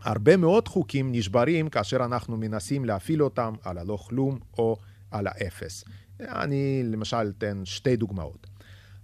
הרבה 0.04 0.36
מאוד 0.36 0.68
חוקים 0.68 1.12
נשברים 1.12 1.68
כאשר 1.68 1.96
אנחנו 1.96 2.36
מנסים 2.36 2.84
להפעיל 2.84 3.22
אותם 3.22 3.54
על 3.62 3.78
הלא 3.78 3.96
כלום 3.96 4.38
או 4.58 4.76
על 5.10 5.26
האפס. 5.26 5.84
אני 6.20 6.82
למשל 6.84 7.32
אתן 7.38 7.62
שתי 7.64 7.96
דוגמאות. 7.96 8.46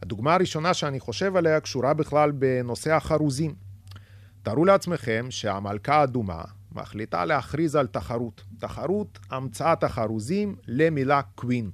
הדוגמה 0.02 0.34
הראשונה 0.34 0.74
שאני 0.74 1.00
חושב 1.00 1.36
עליה 1.36 1.60
קשורה 1.60 1.94
בכלל 1.94 2.30
בנושא 2.30 2.92
החרוזים. 2.92 3.54
תארו 4.42 4.64
לעצמכם 4.64 5.26
שהמלכה 5.30 5.94
האדומה 5.94 6.42
מחליטה 6.72 7.24
להכריז 7.24 7.76
על 7.76 7.86
תחרות. 7.86 8.44
תחרות 8.58 9.18
המצאת 9.30 9.84
החרוזים 9.84 10.56
למילה 10.66 11.22
קווין. 11.22 11.70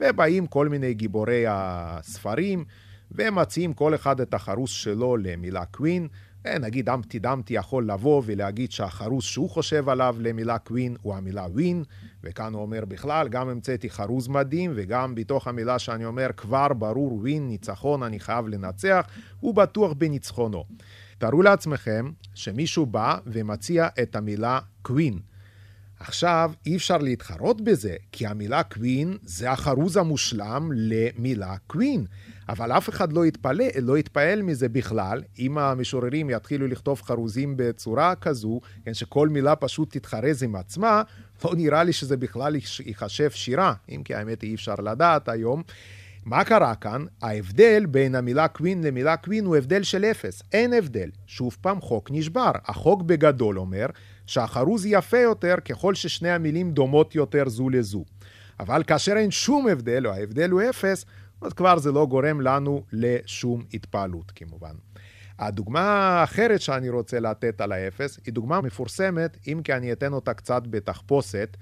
ובאים 0.00 0.46
כל 0.46 0.68
מיני 0.68 0.94
גיבורי 0.94 1.44
הספרים 1.48 2.64
ומציעים 3.12 3.72
כל 3.72 3.94
אחד 3.94 4.20
את 4.20 4.34
החרוז 4.34 4.70
שלו 4.70 5.16
למילה 5.16 5.64
קווין. 5.64 6.08
נגיד 6.46 6.88
אמפטי 6.88 7.18
דמפטי 7.18 7.54
יכול 7.54 7.90
לבוא 7.90 8.22
ולהגיד 8.26 8.72
שהחרוז 8.72 9.24
שהוא 9.24 9.50
חושב 9.50 9.88
עליו 9.88 10.16
למילה 10.18 10.58
קווין 10.58 10.96
הוא 11.02 11.14
המילה 11.14 11.42
ווין, 11.42 11.84
וכאן 12.24 12.54
הוא 12.54 12.62
אומר 12.62 12.84
בכלל, 12.84 13.28
גם 13.28 13.48
המצאתי 13.48 13.90
חרוז 13.90 14.28
מדהים, 14.28 14.72
וגם 14.74 15.14
בתוך 15.14 15.48
המילה 15.48 15.78
שאני 15.78 16.04
אומר 16.04 16.28
כבר 16.36 16.72
ברור 16.72 17.12
ווין, 17.12 17.48
ניצחון, 17.48 18.02
אני 18.02 18.20
חייב 18.20 18.48
לנצח, 18.48 19.06
הוא 19.40 19.54
בטוח 19.54 19.92
בניצחונו. 19.92 20.64
תארו 21.18 21.42
לעצמכם 21.42 22.10
שמישהו 22.34 22.86
בא 22.86 23.18
ומציע 23.26 23.88
את 24.02 24.16
המילה 24.16 24.58
קווין. 24.82 25.18
עכשיו, 26.00 26.52
אי 26.66 26.76
אפשר 26.76 26.98
להתחרות 26.98 27.60
בזה, 27.60 27.96
כי 28.12 28.26
המילה 28.26 28.62
קווין 28.62 29.16
זה 29.22 29.50
החרוז 29.50 29.96
המושלם 29.96 30.70
למילה 30.74 31.56
קווין. 31.66 32.06
אבל 32.50 32.72
אף 32.72 32.88
אחד 32.88 33.12
לא 33.12 33.26
יתפלא, 33.26 33.64
לא 33.82 33.98
יתפעל 33.98 34.42
מזה 34.42 34.68
בכלל, 34.68 35.22
אם 35.38 35.58
המשוררים 35.58 36.30
יתחילו 36.30 36.66
לכתוב 36.66 37.02
חרוזים 37.02 37.54
בצורה 37.56 38.14
כזו, 38.14 38.60
כן, 38.84 38.94
שכל 38.94 39.28
מילה 39.28 39.56
פשוט 39.56 39.96
תתחרז 39.96 40.42
עם 40.42 40.56
עצמה, 40.56 41.02
לא 41.44 41.54
נראה 41.56 41.84
לי 41.84 41.92
שזה 41.92 42.16
בכלל 42.16 42.56
ייחשב 42.86 43.30
שירה, 43.30 43.74
אם 43.88 44.02
כי 44.04 44.14
האמת 44.14 44.42
אי 44.42 44.54
אפשר 44.54 44.74
לדעת 44.74 45.28
היום. 45.28 45.62
מה 46.24 46.44
קרה 46.44 46.74
כאן? 46.74 47.04
ההבדל 47.22 47.86
בין 47.86 48.14
המילה 48.14 48.48
קווין 48.48 48.84
למילה 48.84 49.16
קווין 49.16 49.44
הוא 49.44 49.56
הבדל 49.56 49.82
של 49.82 50.04
אפס. 50.04 50.42
אין 50.52 50.72
הבדל. 50.72 51.10
שוב 51.26 51.56
פעם, 51.60 51.80
חוק 51.80 52.10
נשבר. 52.10 52.50
החוק 52.64 53.02
בגדול 53.02 53.58
אומר 53.58 53.86
שהחרוז 54.26 54.86
יפה 54.86 55.18
יותר 55.18 55.54
ככל 55.64 55.94
ששני 55.94 56.30
המילים 56.30 56.72
דומות 56.72 57.14
יותר 57.14 57.48
זו 57.48 57.68
לזו. 57.68 58.04
אבל 58.60 58.82
כאשר 58.86 59.16
אין 59.16 59.30
שום 59.30 59.68
הבדל, 59.68 60.06
או 60.06 60.12
ההבדל 60.12 60.50
הוא 60.50 60.62
אפס, 60.70 61.04
אז 61.42 61.52
כבר 61.52 61.78
זה 61.78 61.92
לא 61.92 62.06
גורם 62.06 62.40
לנו 62.40 62.84
לשום 62.92 63.64
התפעלות 63.74 64.30
כמובן. 64.30 64.74
הדוגמה 65.38 65.80
האחרת 65.80 66.60
שאני 66.60 66.88
רוצה 66.88 67.20
לתת 67.20 67.60
על 67.60 67.72
האפס 67.72 68.18
היא 68.26 68.34
דוגמה 68.34 68.60
מפורסמת, 68.60 69.36
אם 69.46 69.60
כי 69.64 69.72
אני 69.72 69.92
אתן 69.92 70.12
אותה 70.12 70.34
קצת 70.34 70.62
בתחפושת, 70.66 71.56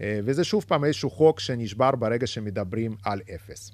אה, 0.00 0.20
וזה 0.24 0.44
שוב 0.44 0.64
פעם 0.68 0.84
איזשהו 0.84 1.10
חוק 1.10 1.40
שנשבר 1.40 1.90
ברגע 1.90 2.26
שמדברים 2.26 2.96
על 3.04 3.20
אפס. 3.34 3.70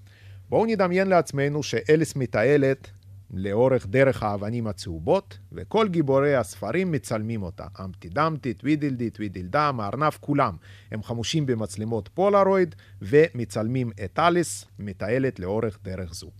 בואו 0.49 0.67
נדמיין 0.67 1.09
לעצמנו 1.09 1.63
שאליס 1.63 2.17
מתעלת 2.17 2.91
לאורך 3.31 3.87
דרך 3.87 4.23
האבנים 4.23 4.67
הצהובות, 4.67 5.39
וכל 5.53 5.89
גיבורי 5.89 6.35
הספרים 6.35 6.93
מצלמים 6.93 7.43
אותה. 7.43 7.67
אמפטי 7.85 8.09
דמפטי, 8.09 8.55
טווידלדי, 8.55 9.11
טווידלדם, 9.11 9.79
הארנב, 9.81 10.13
כולם. 10.21 10.57
הם 10.93 11.03
חמושים 11.03 11.47
במצלמות 11.47 12.09
פולרויד, 12.15 12.75
ומצלמים 13.03 13.91
את 14.05 14.19
אליס, 14.19 14.65
מטיילת 14.79 15.41
לאורך 15.41 15.79
דרך 15.83 16.15
זו. 16.15 16.31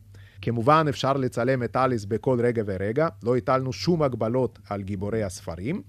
כמובן 0.43 0.87
אפשר 0.89 1.13
לצלם 1.13 1.63
את 1.63 1.77
אליס 1.77 2.05
בכל 2.05 2.41
רגע 2.43 2.63
ורגע, 2.67 3.09
לא 3.23 3.37
הטלנו 3.37 3.73
שום 3.73 4.03
הגבלות 4.03 4.59
על 4.69 4.83
גיבורי 4.83 5.23
הספרים, 5.23 5.83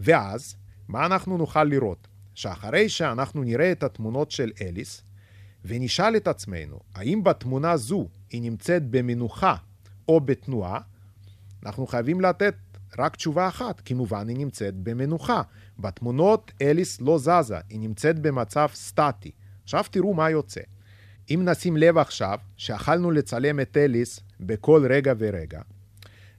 ואז, 0.00 0.56
מה 0.88 1.06
אנחנו 1.06 1.38
נוכל 1.38 1.64
לראות? 1.64 2.08
שאחרי 2.34 2.88
שאנחנו 2.88 3.42
נראה 3.42 3.72
את 3.72 3.82
התמונות 3.82 4.30
של 4.30 4.50
אליס, 4.62 5.02
ונשאל 5.64 6.16
את 6.16 6.28
עצמנו, 6.28 6.78
האם 6.94 7.24
בתמונה 7.24 7.76
זו 7.76 8.08
היא 8.30 8.42
נמצאת 8.42 8.90
במנוחה 8.90 9.54
או 10.08 10.20
בתנועה, 10.20 10.80
אנחנו 11.66 11.86
חייבים 11.86 12.20
לתת 12.20 12.54
רק 12.98 13.16
תשובה 13.16 13.48
אחת, 13.48 13.82
כמובן 13.84 14.28
היא 14.28 14.36
נמצאת 14.36 14.74
במנוחה. 14.74 15.42
בתמונות 15.78 16.52
אליס 16.62 17.00
לא 17.00 17.18
זזה, 17.18 17.58
היא 17.70 17.80
נמצאת 17.80 18.18
במצב 18.18 18.68
סטטי. 18.74 19.30
עכשיו 19.64 19.84
תראו 19.90 20.14
מה 20.14 20.30
יוצא. 20.30 20.60
אם 21.30 21.42
נשים 21.44 21.76
לב 21.76 21.98
עכשיו 21.98 22.38
שאכלנו 22.56 23.10
לצלם 23.10 23.60
את 23.60 23.76
אליס 23.76 24.20
בכל 24.40 24.86
רגע 24.90 25.12
ורגע, 25.18 25.60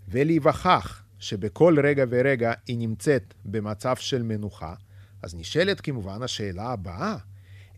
ולהיווכח 0.08 1.04
שבכל 1.20 1.76
רגע 1.84 2.06
ורגע 2.10 2.54
היא 2.68 2.78
נמצאת 2.78 3.34
במצב 3.46 3.96
של 3.96 4.24
מנוחה, 4.24 4.74
אז 5.22 5.36
נשאלת 5.36 5.82
כמובן 5.82 6.24
השאלה 6.24 6.64
הבאה, 6.64 7.16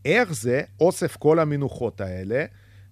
איך 0.06 0.34
זה 0.34 0.62
אוסף 0.80 1.18
כל 1.18 1.40
המנוחות 1.40 2.02
האלה 2.02 2.46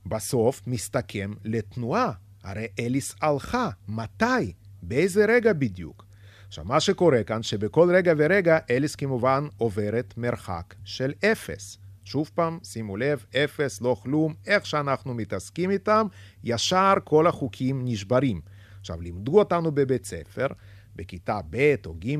בסוף 0.05 0.61
מסתכם 0.67 1.33
לתנועה? 1.43 2.11
הרי 2.43 2.67
אליס 2.79 3.15
הלכה, 3.21 3.69
מתי? 3.87 4.53
באיזה 4.83 5.25
רגע 5.25 5.53
בדיוק? 5.53 6.05
עכשיו, 6.47 6.65
מה 6.65 6.79
שקורה 6.79 7.23
כאן, 7.23 7.43
שבכל 7.43 7.89
רגע 7.95 8.13
ורגע 8.17 8.57
אליס 8.69 8.95
כמובן 8.95 9.47
עוברת 9.57 10.13
מרחק 10.17 10.75
של 10.83 11.13
אפס. 11.31 11.77
שוב 12.03 12.31
פעם, 12.35 12.59
שימו 12.63 12.97
לב, 12.97 13.25
אפס, 13.35 13.81
לא 13.81 13.95
כלום, 14.03 14.33
איך 14.47 14.65
שאנחנו 14.65 15.13
מתעסקים 15.13 15.71
איתם, 15.71 16.07
ישר 16.43 16.93
כל 17.03 17.27
החוקים 17.27 17.81
נשברים. 17.85 18.41
עכשיו, 18.79 19.01
לימדו 19.01 19.39
אותנו 19.39 19.71
בבית 19.71 20.05
ספר, 20.05 20.47
בכיתה 20.95 21.39
ב' 21.49 21.75
או 21.85 21.93
ג', 21.93 22.15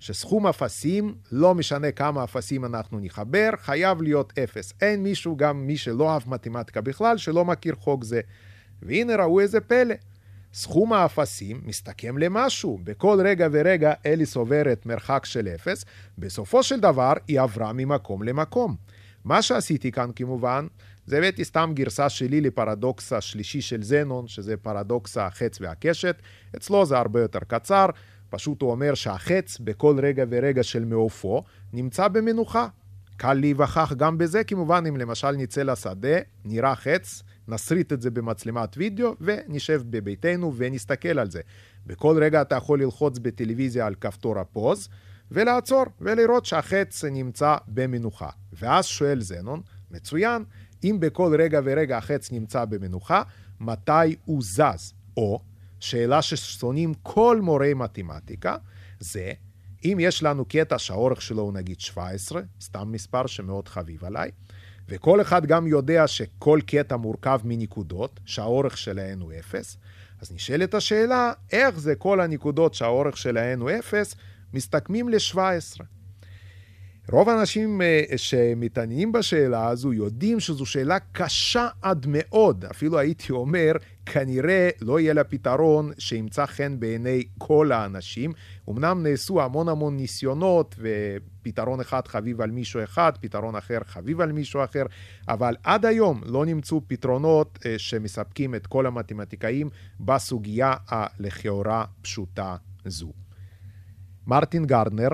שסכום 0.00 0.46
אפסים, 0.46 1.14
לא 1.32 1.54
משנה 1.54 1.92
כמה 1.92 2.24
אפסים 2.24 2.64
אנחנו 2.64 3.00
נחבר, 3.00 3.50
חייב 3.56 4.02
להיות 4.02 4.38
אפס. 4.38 4.72
אין 4.80 5.02
מישהו, 5.02 5.36
גם 5.36 5.66
מי 5.66 5.76
שלא 5.76 6.12
אהב 6.12 6.22
מתמטיקה 6.26 6.80
בכלל, 6.80 7.18
שלא 7.18 7.44
מכיר 7.44 7.74
חוק 7.74 8.04
זה. 8.04 8.20
והנה 8.84 9.16
ראו 9.16 9.40
איזה 9.40 9.60
פלא. 9.60 9.94
סכום 10.54 10.92
האפסים 10.92 11.60
מסתכם 11.64 12.18
למשהו. 12.18 12.78
בכל 12.84 13.18
רגע 13.24 13.48
ורגע 13.52 13.92
אליס 14.06 14.36
עוברת 14.36 14.86
מרחק 14.86 15.24
של 15.24 15.48
אפס, 15.48 15.84
בסופו 16.18 16.62
של 16.62 16.80
דבר 16.80 17.12
היא 17.28 17.40
עברה 17.40 17.72
ממקום 17.72 18.22
למקום. 18.22 18.76
מה 19.24 19.42
שעשיתי 19.42 19.92
כאן 19.92 20.10
כמובן, 20.16 20.66
זה 21.06 21.18
הבאתי 21.18 21.44
סתם 21.44 21.70
גרסה 21.74 22.08
שלי 22.08 22.40
לפרדוקס 22.40 23.12
השלישי 23.12 23.60
של 23.60 23.82
זנון, 23.82 24.28
שזה 24.28 24.56
פרדוקס 24.56 25.18
החץ 25.18 25.60
והקשת. 25.60 26.22
אצלו 26.56 26.86
זה 26.86 26.98
הרבה 26.98 27.20
יותר 27.20 27.38
קצר, 27.48 27.86
פשוט 28.30 28.62
הוא 28.62 28.70
אומר 28.70 28.94
שהחץ 28.94 29.58
בכל 29.60 29.98
רגע 30.02 30.24
ורגע 30.30 30.62
של 30.62 30.84
מעופו 30.84 31.42
נמצא 31.72 32.08
במנוחה. 32.08 32.66
קל 33.16 33.34
להיווכח 33.34 33.92
גם 33.96 34.18
בזה, 34.18 34.44
כמובן, 34.44 34.84
אם 34.88 34.96
למשל 34.96 35.30
נצא 35.30 35.62
לשדה, 35.62 36.18
נראה 36.44 36.74
חץ, 36.74 37.22
נסריט 37.48 37.92
את 37.92 38.02
זה 38.02 38.10
במצלמת 38.10 38.76
וידאו 38.76 39.14
ונשב 39.20 39.82
בביתנו 39.90 40.52
ונסתכל 40.56 41.18
על 41.18 41.30
זה. 41.30 41.40
בכל 41.86 42.18
רגע 42.22 42.42
אתה 42.42 42.54
יכול 42.54 42.82
ללחוץ 42.82 43.18
בטלוויזיה 43.18 43.86
על 43.86 43.94
כפתור 43.94 44.38
הפוז 44.38 44.88
ולעצור 45.30 45.84
ולראות 46.00 46.46
שהחץ 46.46 47.04
נמצא 47.04 47.56
במנוחה. 47.68 48.30
ואז 48.52 48.86
שואל 48.86 49.20
זנון, 49.20 49.60
מצוין, 49.90 50.44
אם 50.84 50.96
בכל 51.00 51.36
רגע 51.38 51.60
ורגע 51.64 51.98
החץ 51.98 52.32
נמצא 52.32 52.64
במנוחה, 52.64 53.22
מתי 53.60 54.16
הוא 54.24 54.42
זז? 54.42 54.92
או, 55.16 55.40
שאלה 55.80 56.22
ששונאים 56.22 56.94
כל 57.02 57.40
מורי 57.42 57.74
מתמטיקה, 57.74 58.56
זה 59.00 59.32
אם 59.84 59.98
יש 60.00 60.22
לנו 60.22 60.44
קטע 60.44 60.78
שהאורך 60.78 61.22
שלו 61.22 61.42
הוא 61.42 61.52
נגיד 61.52 61.80
17, 61.80 62.42
סתם 62.60 62.92
מספר 62.92 63.26
שמאוד 63.26 63.68
חביב 63.68 64.04
עליי, 64.04 64.30
וכל 64.88 65.20
אחד 65.20 65.46
גם 65.46 65.66
יודע 65.66 66.06
שכל 66.06 66.60
קטע 66.66 66.96
מורכב 66.96 67.40
מנקודות, 67.44 68.20
שהאורך 68.24 68.78
שלהן 68.78 69.20
הוא 69.20 69.32
0, 69.38 69.76
אז 70.20 70.32
נשאלת 70.32 70.74
השאלה, 70.74 71.32
איך 71.52 71.78
זה 71.78 71.94
כל 71.94 72.20
הנקודות 72.20 72.74
שהאורך 72.74 73.16
שלהן 73.16 73.60
הוא 73.60 73.70
0, 73.78 74.14
מסתכמים 74.52 75.08
ל-17. 75.08 75.84
רוב 77.10 77.28
האנשים 77.28 77.82
אה, 77.82 78.02
שמתעניינים 78.16 79.12
בשאלה 79.12 79.68
הזו 79.68 79.92
יודעים 79.92 80.40
שזו 80.40 80.66
שאלה 80.66 80.98
קשה 81.12 81.68
עד 81.82 82.06
מאוד, 82.08 82.64
אפילו 82.64 82.98
הייתי 82.98 83.32
אומר, 83.32 83.72
כנראה 84.06 84.70
לא 84.80 85.00
יהיה 85.00 85.12
לה 85.12 85.24
פתרון 85.24 85.92
שימצא 85.98 86.46
חן 86.46 86.80
בעיני 86.80 87.24
כל 87.38 87.72
האנשים. 87.72 88.32
אמנם 88.70 89.02
נעשו 89.02 89.42
המון 89.42 89.68
המון 89.68 89.96
ניסיונות, 89.96 90.74
ופתרון 90.78 91.80
אחד 91.80 92.08
חביב 92.08 92.40
על 92.40 92.50
מישהו 92.50 92.84
אחד, 92.84 93.12
פתרון 93.20 93.56
אחר 93.56 93.78
חביב 93.84 94.20
על 94.20 94.32
מישהו 94.32 94.64
אחר, 94.64 94.84
אבל 95.28 95.56
עד 95.62 95.86
היום 95.86 96.20
לא 96.26 96.46
נמצאו 96.46 96.80
פתרונות 96.86 97.58
אה, 97.66 97.74
שמספקים 97.78 98.54
את 98.54 98.66
כל 98.66 98.86
המתמטיקאים 98.86 99.70
בסוגיה 100.00 100.74
הלכאורה 100.88 101.84
פשוטה 102.02 102.56
זו. 102.84 103.12
מרטין 104.26 104.66
גרדנר, 104.66 105.08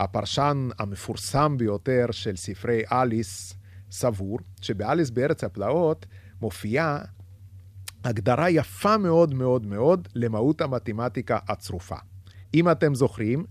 הפרשן 0.00 0.68
המפורסם 0.78 1.56
ביותר 1.58 2.06
של 2.10 2.36
ספרי 2.36 2.82
אליס, 2.92 3.54
סבור 3.90 4.38
שבאליס 4.60 5.10
בארץ 5.10 5.44
הפלאות 5.44 6.06
מופיעה 6.40 6.98
הגדרה 8.04 8.50
יפה 8.50 8.98
מאוד 8.98 9.34
מאוד 9.34 9.66
מאוד 9.66 10.08
למהות 10.14 10.60
המתמטיקה 10.60 11.38
הצרופה. 11.48 11.96
אם 12.54 12.70
אתם 12.70 12.94
זוכרים, 12.94 13.44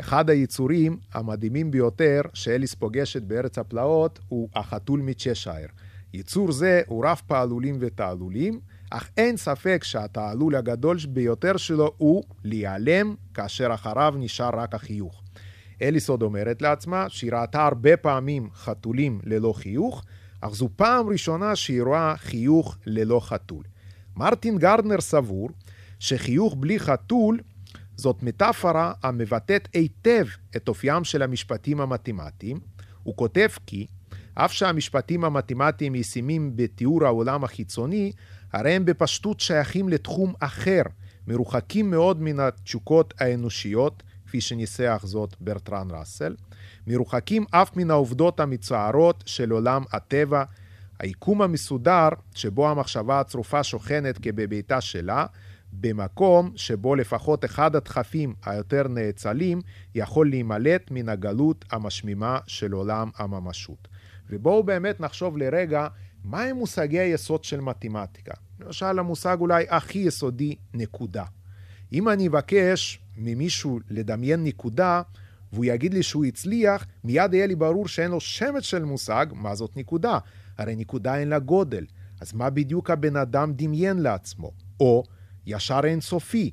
אחד 0.00 0.30
היצורים 0.30 0.98
המדהימים 1.14 1.70
ביותר 1.70 2.20
שאליס 2.34 2.74
פוגשת 2.74 3.22
בארץ 3.22 3.58
הפלאות 3.58 4.18
הוא 4.28 4.48
החתול 4.54 5.00
מצ'שייר. 5.00 5.68
יצור 6.14 6.52
זה 6.52 6.82
הוא 6.86 7.06
רב 7.06 7.20
פעלולים 7.26 7.76
ותעלולים, 7.80 8.60
אך 8.90 9.10
אין 9.16 9.36
ספק 9.36 9.84
שהתעלול 9.84 10.56
הגדול 10.56 10.96
ביותר 11.08 11.56
שלו 11.56 11.92
הוא 11.96 12.24
להיעלם, 12.44 13.14
כאשר 13.34 13.74
אחריו 13.74 14.14
נשאר 14.18 14.50
רק 14.52 14.74
החיוך. 14.74 15.22
אליס 15.82 16.08
עוד 16.08 16.22
אומרת 16.22 16.62
לעצמה 16.62 17.08
שהיא 17.08 17.32
ראתה 17.32 17.66
הרבה 17.66 17.96
פעמים 17.96 18.48
חתולים 18.54 19.20
ללא 19.24 19.52
חיוך, 19.52 20.04
אך 20.40 20.50
זו 20.50 20.68
פעם 20.76 21.08
ראשונה 21.08 21.56
שהיא 21.56 21.82
רואה 21.82 22.16
חיוך 22.16 22.78
ללא 22.86 23.20
חתול. 23.20 23.64
מרטין 24.16 24.58
גרדנר 24.58 25.00
סבור 25.00 25.50
שחיוך 25.98 26.56
בלי 26.58 26.78
חתול 26.78 27.40
זאת 27.98 28.22
מטאפורה 28.22 28.92
המבטאת 29.02 29.68
היטב 29.72 30.26
את 30.56 30.68
אופיים 30.68 31.04
של 31.04 31.22
המשפטים 31.22 31.80
המתמטיים. 31.80 32.60
הוא 33.02 33.16
כותב 33.16 33.48
כי 33.66 33.86
אף 34.34 34.52
שהמשפטים 34.52 35.24
המתמטיים 35.24 35.94
ישימים 35.94 36.56
בתיאור 36.56 37.04
העולם 37.04 37.44
החיצוני, 37.44 38.12
הרי 38.52 38.72
הם 38.72 38.84
בפשטות 38.84 39.40
שייכים 39.40 39.88
לתחום 39.88 40.34
אחר, 40.40 40.82
מרוחקים 41.26 41.90
מאוד 41.90 42.22
מן 42.22 42.40
התשוקות 42.40 43.14
האנושיות, 43.20 44.02
כפי 44.26 44.40
שניסח 44.40 45.02
זאת 45.04 45.34
ברטרן 45.40 45.88
ראסל, 45.90 46.36
מרוחקים 46.86 47.44
אף 47.50 47.76
מן 47.76 47.90
העובדות 47.90 48.40
המצערות 48.40 49.24
של 49.26 49.50
עולם 49.50 49.82
הטבע, 49.92 50.44
היקום 50.98 51.42
המסודר 51.42 52.08
שבו 52.34 52.68
המחשבה 52.70 53.20
הצרופה 53.20 53.62
שוכנת 53.62 54.18
כבביתה 54.22 54.80
שלה, 54.80 55.26
במקום 55.72 56.52
שבו 56.56 56.94
לפחות 56.94 57.44
אחד 57.44 57.76
הדחפים 57.76 58.34
היותר 58.44 58.88
נאצלים 58.88 59.60
יכול 59.94 60.30
להימלט 60.30 60.90
מן 60.90 61.08
הגלות 61.08 61.64
המשמימה 61.70 62.38
של 62.46 62.72
עולם 62.72 63.10
הממשות. 63.16 63.88
ובואו 64.30 64.62
באמת 64.62 65.00
נחשוב 65.00 65.36
לרגע 65.36 65.88
מהם 66.24 66.56
מושגי 66.56 66.98
היסוד 66.98 67.44
של 67.44 67.60
מתמטיקה. 67.60 68.34
למשל, 68.60 68.98
המושג 68.98 69.36
אולי 69.40 69.66
הכי 69.68 69.98
יסודי, 69.98 70.54
נקודה. 70.74 71.24
אם 71.92 72.08
אני 72.08 72.28
אבקש 72.28 73.00
ממישהו 73.16 73.80
לדמיין 73.90 74.44
נקודה, 74.44 75.02
והוא 75.52 75.64
יגיד 75.64 75.94
לי 75.94 76.02
שהוא 76.02 76.24
הצליח, 76.24 76.86
מיד 77.04 77.34
יהיה 77.34 77.46
לי 77.46 77.54
ברור 77.54 77.88
שאין 77.88 78.10
לו 78.10 78.20
שמץ 78.20 78.62
של 78.62 78.84
מושג 78.84 79.26
מה 79.32 79.54
זאת 79.54 79.76
נקודה. 79.76 80.18
הרי 80.58 80.76
נקודה 80.76 81.16
אין 81.16 81.28
לה 81.28 81.38
גודל. 81.38 81.84
אז 82.20 82.34
מה 82.34 82.50
בדיוק 82.50 82.90
הבן 82.90 83.16
אדם 83.16 83.52
דמיין 83.52 83.98
לעצמו? 83.98 84.52
או 84.80 85.04
ישר 85.48 85.80
אינסופי. 85.84 86.50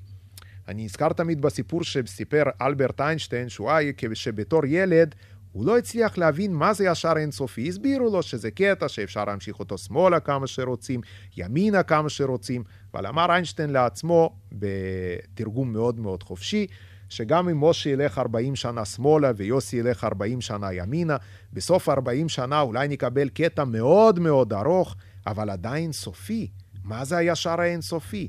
אני 0.68 0.86
נזכר 0.86 1.14
תמיד 1.14 1.42
בסיפור 1.42 1.84
שסיפר 1.84 2.44
אלברט 2.62 3.02
איינשטיין, 3.02 3.50
שהוא 3.50 3.72
היה 3.72 3.92
שבתור 4.14 4.66
ילד 4.66 5.16
הוא 5.52 5.66
לא 5.66 5.78
הצליח 5.78 6.18
להבין 6.18 6.54
מה 6.54 6.74
זה 6.74 6.86
ישר 6.86 7.14
אינסופי. 7.18 7.70
הסבירו 7.70 8.10
לו 8.10 8.24
שזה 8.24 8.52
קטע 8.52 8.88
שאפשר 8.88 9.26
להמשיך 9.26 9.60
אותו 9.60 9.78
שמאלה 9.78 10.20
כמה 10.20 10.48
שרוצים, 10.48 11.02
ימינה 11.38 11.84
כמה 11.84 12.10
שרוצים, 12.10 12.64
אבל 12.94 13.08
אמר 13.08 13.32
איינשטיין 13.32 13.70
לעצמו, 13.70 14.36
בתרגום 14.52 15.74
מאוד 15.74 16.00
מאוד 16.00 16.24
חופשי, 16.24 16.68
שגם 17.10 17.50
אם 17.50 17.64
משה 17.64 17.90
ילך 17.90 18.18
40 18.18 18.56
שנה 18.56 18.86
שמאלה 18.86 19.32
ויוסי 19.38 19.78
ילך 19.78 20.04
40 20.04 20.42
שנה 20.42 20.74
ימינה, 20.74 21.18
בסוף 21.54 21.90
40 21.90 22.30
שנה 22.30 22.62
אולי 22.62 22.88
נקבל 22.88 23.30
קטע 23.30 23.64
מאוד 23.64 24.20
מאוד 24.20 24.54
ארוך, 24.54 24.96
אבל 25.28 25.50
עדיין 25.50 25.92
סופי. 25.92 26.52
מה 26.84 27.06
זה 27.06 27.18
הישר 27.18 27.62
האינסופי? 27.62 28.28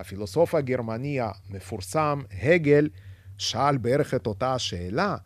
הפילוסוף 0.00 0.54
הגרמני 0.54 1.18
המפורסם, 1.20 2.22
הגל, 2.42 2.88
שאל 3.38 3.76
בערך 3.76 4.14
את 4.14 4.26
אותה 4.26 4.54
השאלה, 4.54 5.16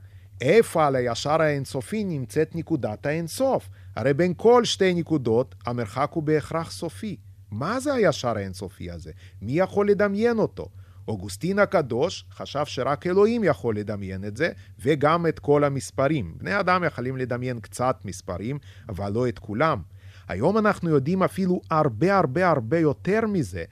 איפה 0.40 0.86
על 0.86 0.96
הישר 0.96 1.42
האינסופי 1.42 2.04
נמצאת 2.04 2.54
נקודת 2.56 3.06
האינסוף? 3.06 3.68
הרי 3.96 4.14
בין 4.14 4.34
כל 4.36 4.64
שתי 4.64 4.94
נקודות 4.94 5.54
המרחק 5.66 6.10
הוא 6.12 6.22
בהכרח 6.22 6.70
סופי. 6.70 7.16
מה 7.50 7.80
זה 7.80 7.94
הישר 7.94 8.36
האינסופי 8.36 8.90
הזה? 8.90 9.10
מי 9.42 9.52
יכול 9.52 9.88
לדמיין 9.88 10.38
אותו? 10.38 10.68
אוגוסטין 11.08 11.58
הקדוש 11.58 12.24
חשב 12.32 12.64
שרק 12.64 13.06
אלוהים 13.06 13.44
יכול 13.44 13.76
לדמיין 13.76 14.24
את 14.24 14.36
זה, 14.36 14.52
וגם 14.78 15.26
את 15.26 15.38
כל 15.38 15.64
המספרים. 15.64 16.34
בני 16.38 16.60
אדם 16.60 16.84
יכולים 16.84 17.16
לדמיין 17.16 17.60
קצת 17.60 17.96
מספרים, 18.04 18.58
אבל 18.88 19.12
לא 19.12 19.28
את 19.28 19.38
כולם. 19.38 19.82
היום 20.28 20.58
אנחנו 20.58 20.90
יודעים 20.90 21.22
אפילו 21.22 21.60
הרבה 21.70 22.18
הרבה 22.18 22.50
הרבה 22.50 22.78
יותר 22.78 23.20
מזה. 23.26 23.64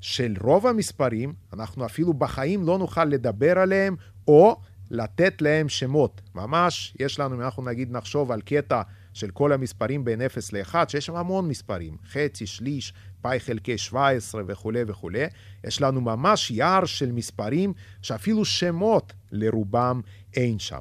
של 0.00 0.34
רוב 0.40 0.66
המספרים, 0.66 1.32
אנחנו 1.52 1.86
אפילו 1.86 2.12
בחיים 2.12 2.66
לא 2.66 2.78
נוכל 2.78 3.04
לדבר 3.04 3.58
עליהם, 3.58 3.96
או 4.28 4.56
לתת 4.90 5.42
להם 5.42 5.68
שמות. 5.68 6.20
ממש, 6.34 6.94
יש 7.00 7.18
לנו, 7.18 7.34
אם 7.34 7.40
אנחנו 7.40 7.62
נגיד 7.64 7.92
נחשוב 7.92 8.32
על 8.32 8.40
קטע 8.40 8.82
של 9.14 9.30
כל 9.30 9.52
המספרים 9.52 10.04
בין 10.04 10.22
0 10.22 10.52
ל-1, 10.52 10.74
שיש 10.88 11.06
שם 11.06 11.16
המון 11.16 11.48
מספרים, 11.48 11.96
חצי, 12.12 12.46
שליש, 12.46 12.92
פאי 13.22 13.40
חלקי 13.40 13.78
17 13.78 14.42
וכולי 14.46 14.82
וכולי, 14.86 15.24
יש 15.64 15.80
לנו 15.80 16.00
ממש 16.00 16.50
יער 16.50 16.84
של 16.84 17.12
מספרים 17.12 17.72
שאפילו 18.02 18.44
שמות 18.44 19.12
לרובם 19.32 20.00
אין 20.34 20.58
שם. 20.58 20.80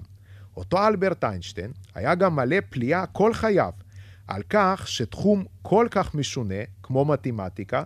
אותו 0.57 0.87
אלברט 0.87 1.23
איינשטיין 1.23 1.71
היה 1.95 2.15
גם 2.15 2.35
מלא 2.35 2.57
פליאה 2.69 3.05
כל 3.05 3.33
חייו 3.33 3.71
על 4.27 4.41
כך 4.49 4.87
שתחום 4.87 5.45
כל 5.61 5.87
כך 5.91 6.15
משונה, 6.15 6.63
כמו 6.83 7.05
מתמטיקה, 7.05 7.83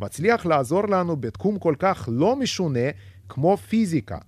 מצליח 0.00 0.46
לעזור 0.46 0.88
לנו 0.88 1.16
בתחום 1.16 1.58
כל 1.58 1.74
כך 1.78 2.08
לא 2.12 2.36
משונה 2.36 2.88
כמו 3.28 3.56
פיזיקה. 3.56 4.18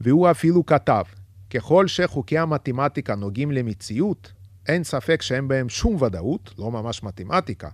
והוא 0.00 0.30
אפילו 0.30 0.66
כתב, 0.66 1.02
ככל 1.50 1.88
שחוקי 1.88 2.38
המתמטיקה 2.38 3.14
נוגעים 3.14 3.52
למציאות, 3.52 4.32
אין 4.68 4.84
ספק 4.84 5.22
שאין 5.22 5.48
בהם 5.48 5.68
שום 5.68 6.02
ודאות, 6.02 6.54
לא 6.58 6.70
ממש 6.70 7.02
מתמטיקה. 7.02 7.68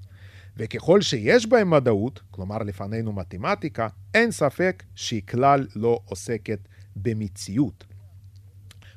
וככל 0.56 1.00
שיש 1.00 1.46
בהם 1.46 1.72
ודאות, 1.72 2.20
כלומר 2.30 2.58
לפנינו 2.58 3.12
מתמטיקה, 3.12 3.88
אין 4.14 4.30
ספק 4.30 4.82
שהיא 4.94 5.22
כלל 5.28 5.66
לא 5.76 6.00
עוסקת 6.04 6.68
במציאות. 6.96 7.84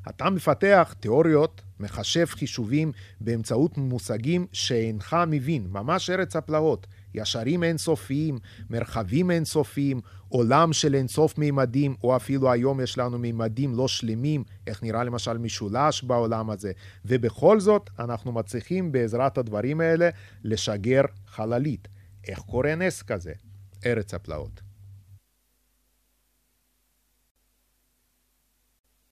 אתה 0.10 0.30
מפתח 0.30 0.96
תיאוריות, 1.00 1.62
מחשב 1.80 2.26
חישובים 2.26 2.92
באמצעות 3.22 3.78
מושגים 3.78 4.48
שאינך 4.52 5.16
מבין, 5.28 5.68
ממש 5.72 6.10
ארץ 6.10 6.36
הפלאות. 6.36 6.88
ישרים 7.13 7.63
אינסופיים, 7.63 8.39
מרחבים 8.69 9.32
אינסופיים, 9.32 10.02
עולם 10.30 10.74
של 10.74 10.95
אינסוף 10.95 11.38
מימדים, 11.38 11.95
או 12.04 12.15
אפילו 12.15 12.52
היום 12.52 12.82
יש 12.82 12.97
לנו 12.97 13.19
מימדים 13.19 13.76
לא 13.76 13.88
שלמים, 13.88 14.43
איך 14.67 14.84
נראה 14.84 15.04
למשל 15.04 15.38
משולש 15.38 16.04
בעולם 16.04 16.50
הזה, 16.50 16.71
ובכל 17.06 17.60
זאת 17.60 17.89
אנחנו 18.00 18.32
מצליחים 18.32 18.91
בעזרת 18.91 19.38
הדברים 19.38 19.82
האלה 19.82 20.10
לשגר 20.43 21.02
חללית. 21.28 21.88
איך 22.28 22.39
קורה 22.39 22.76
נס 22.76 23.02
כזה? 23.02 23.34
ארץ 23.86 24.13
הפלאות. 24.13 24.71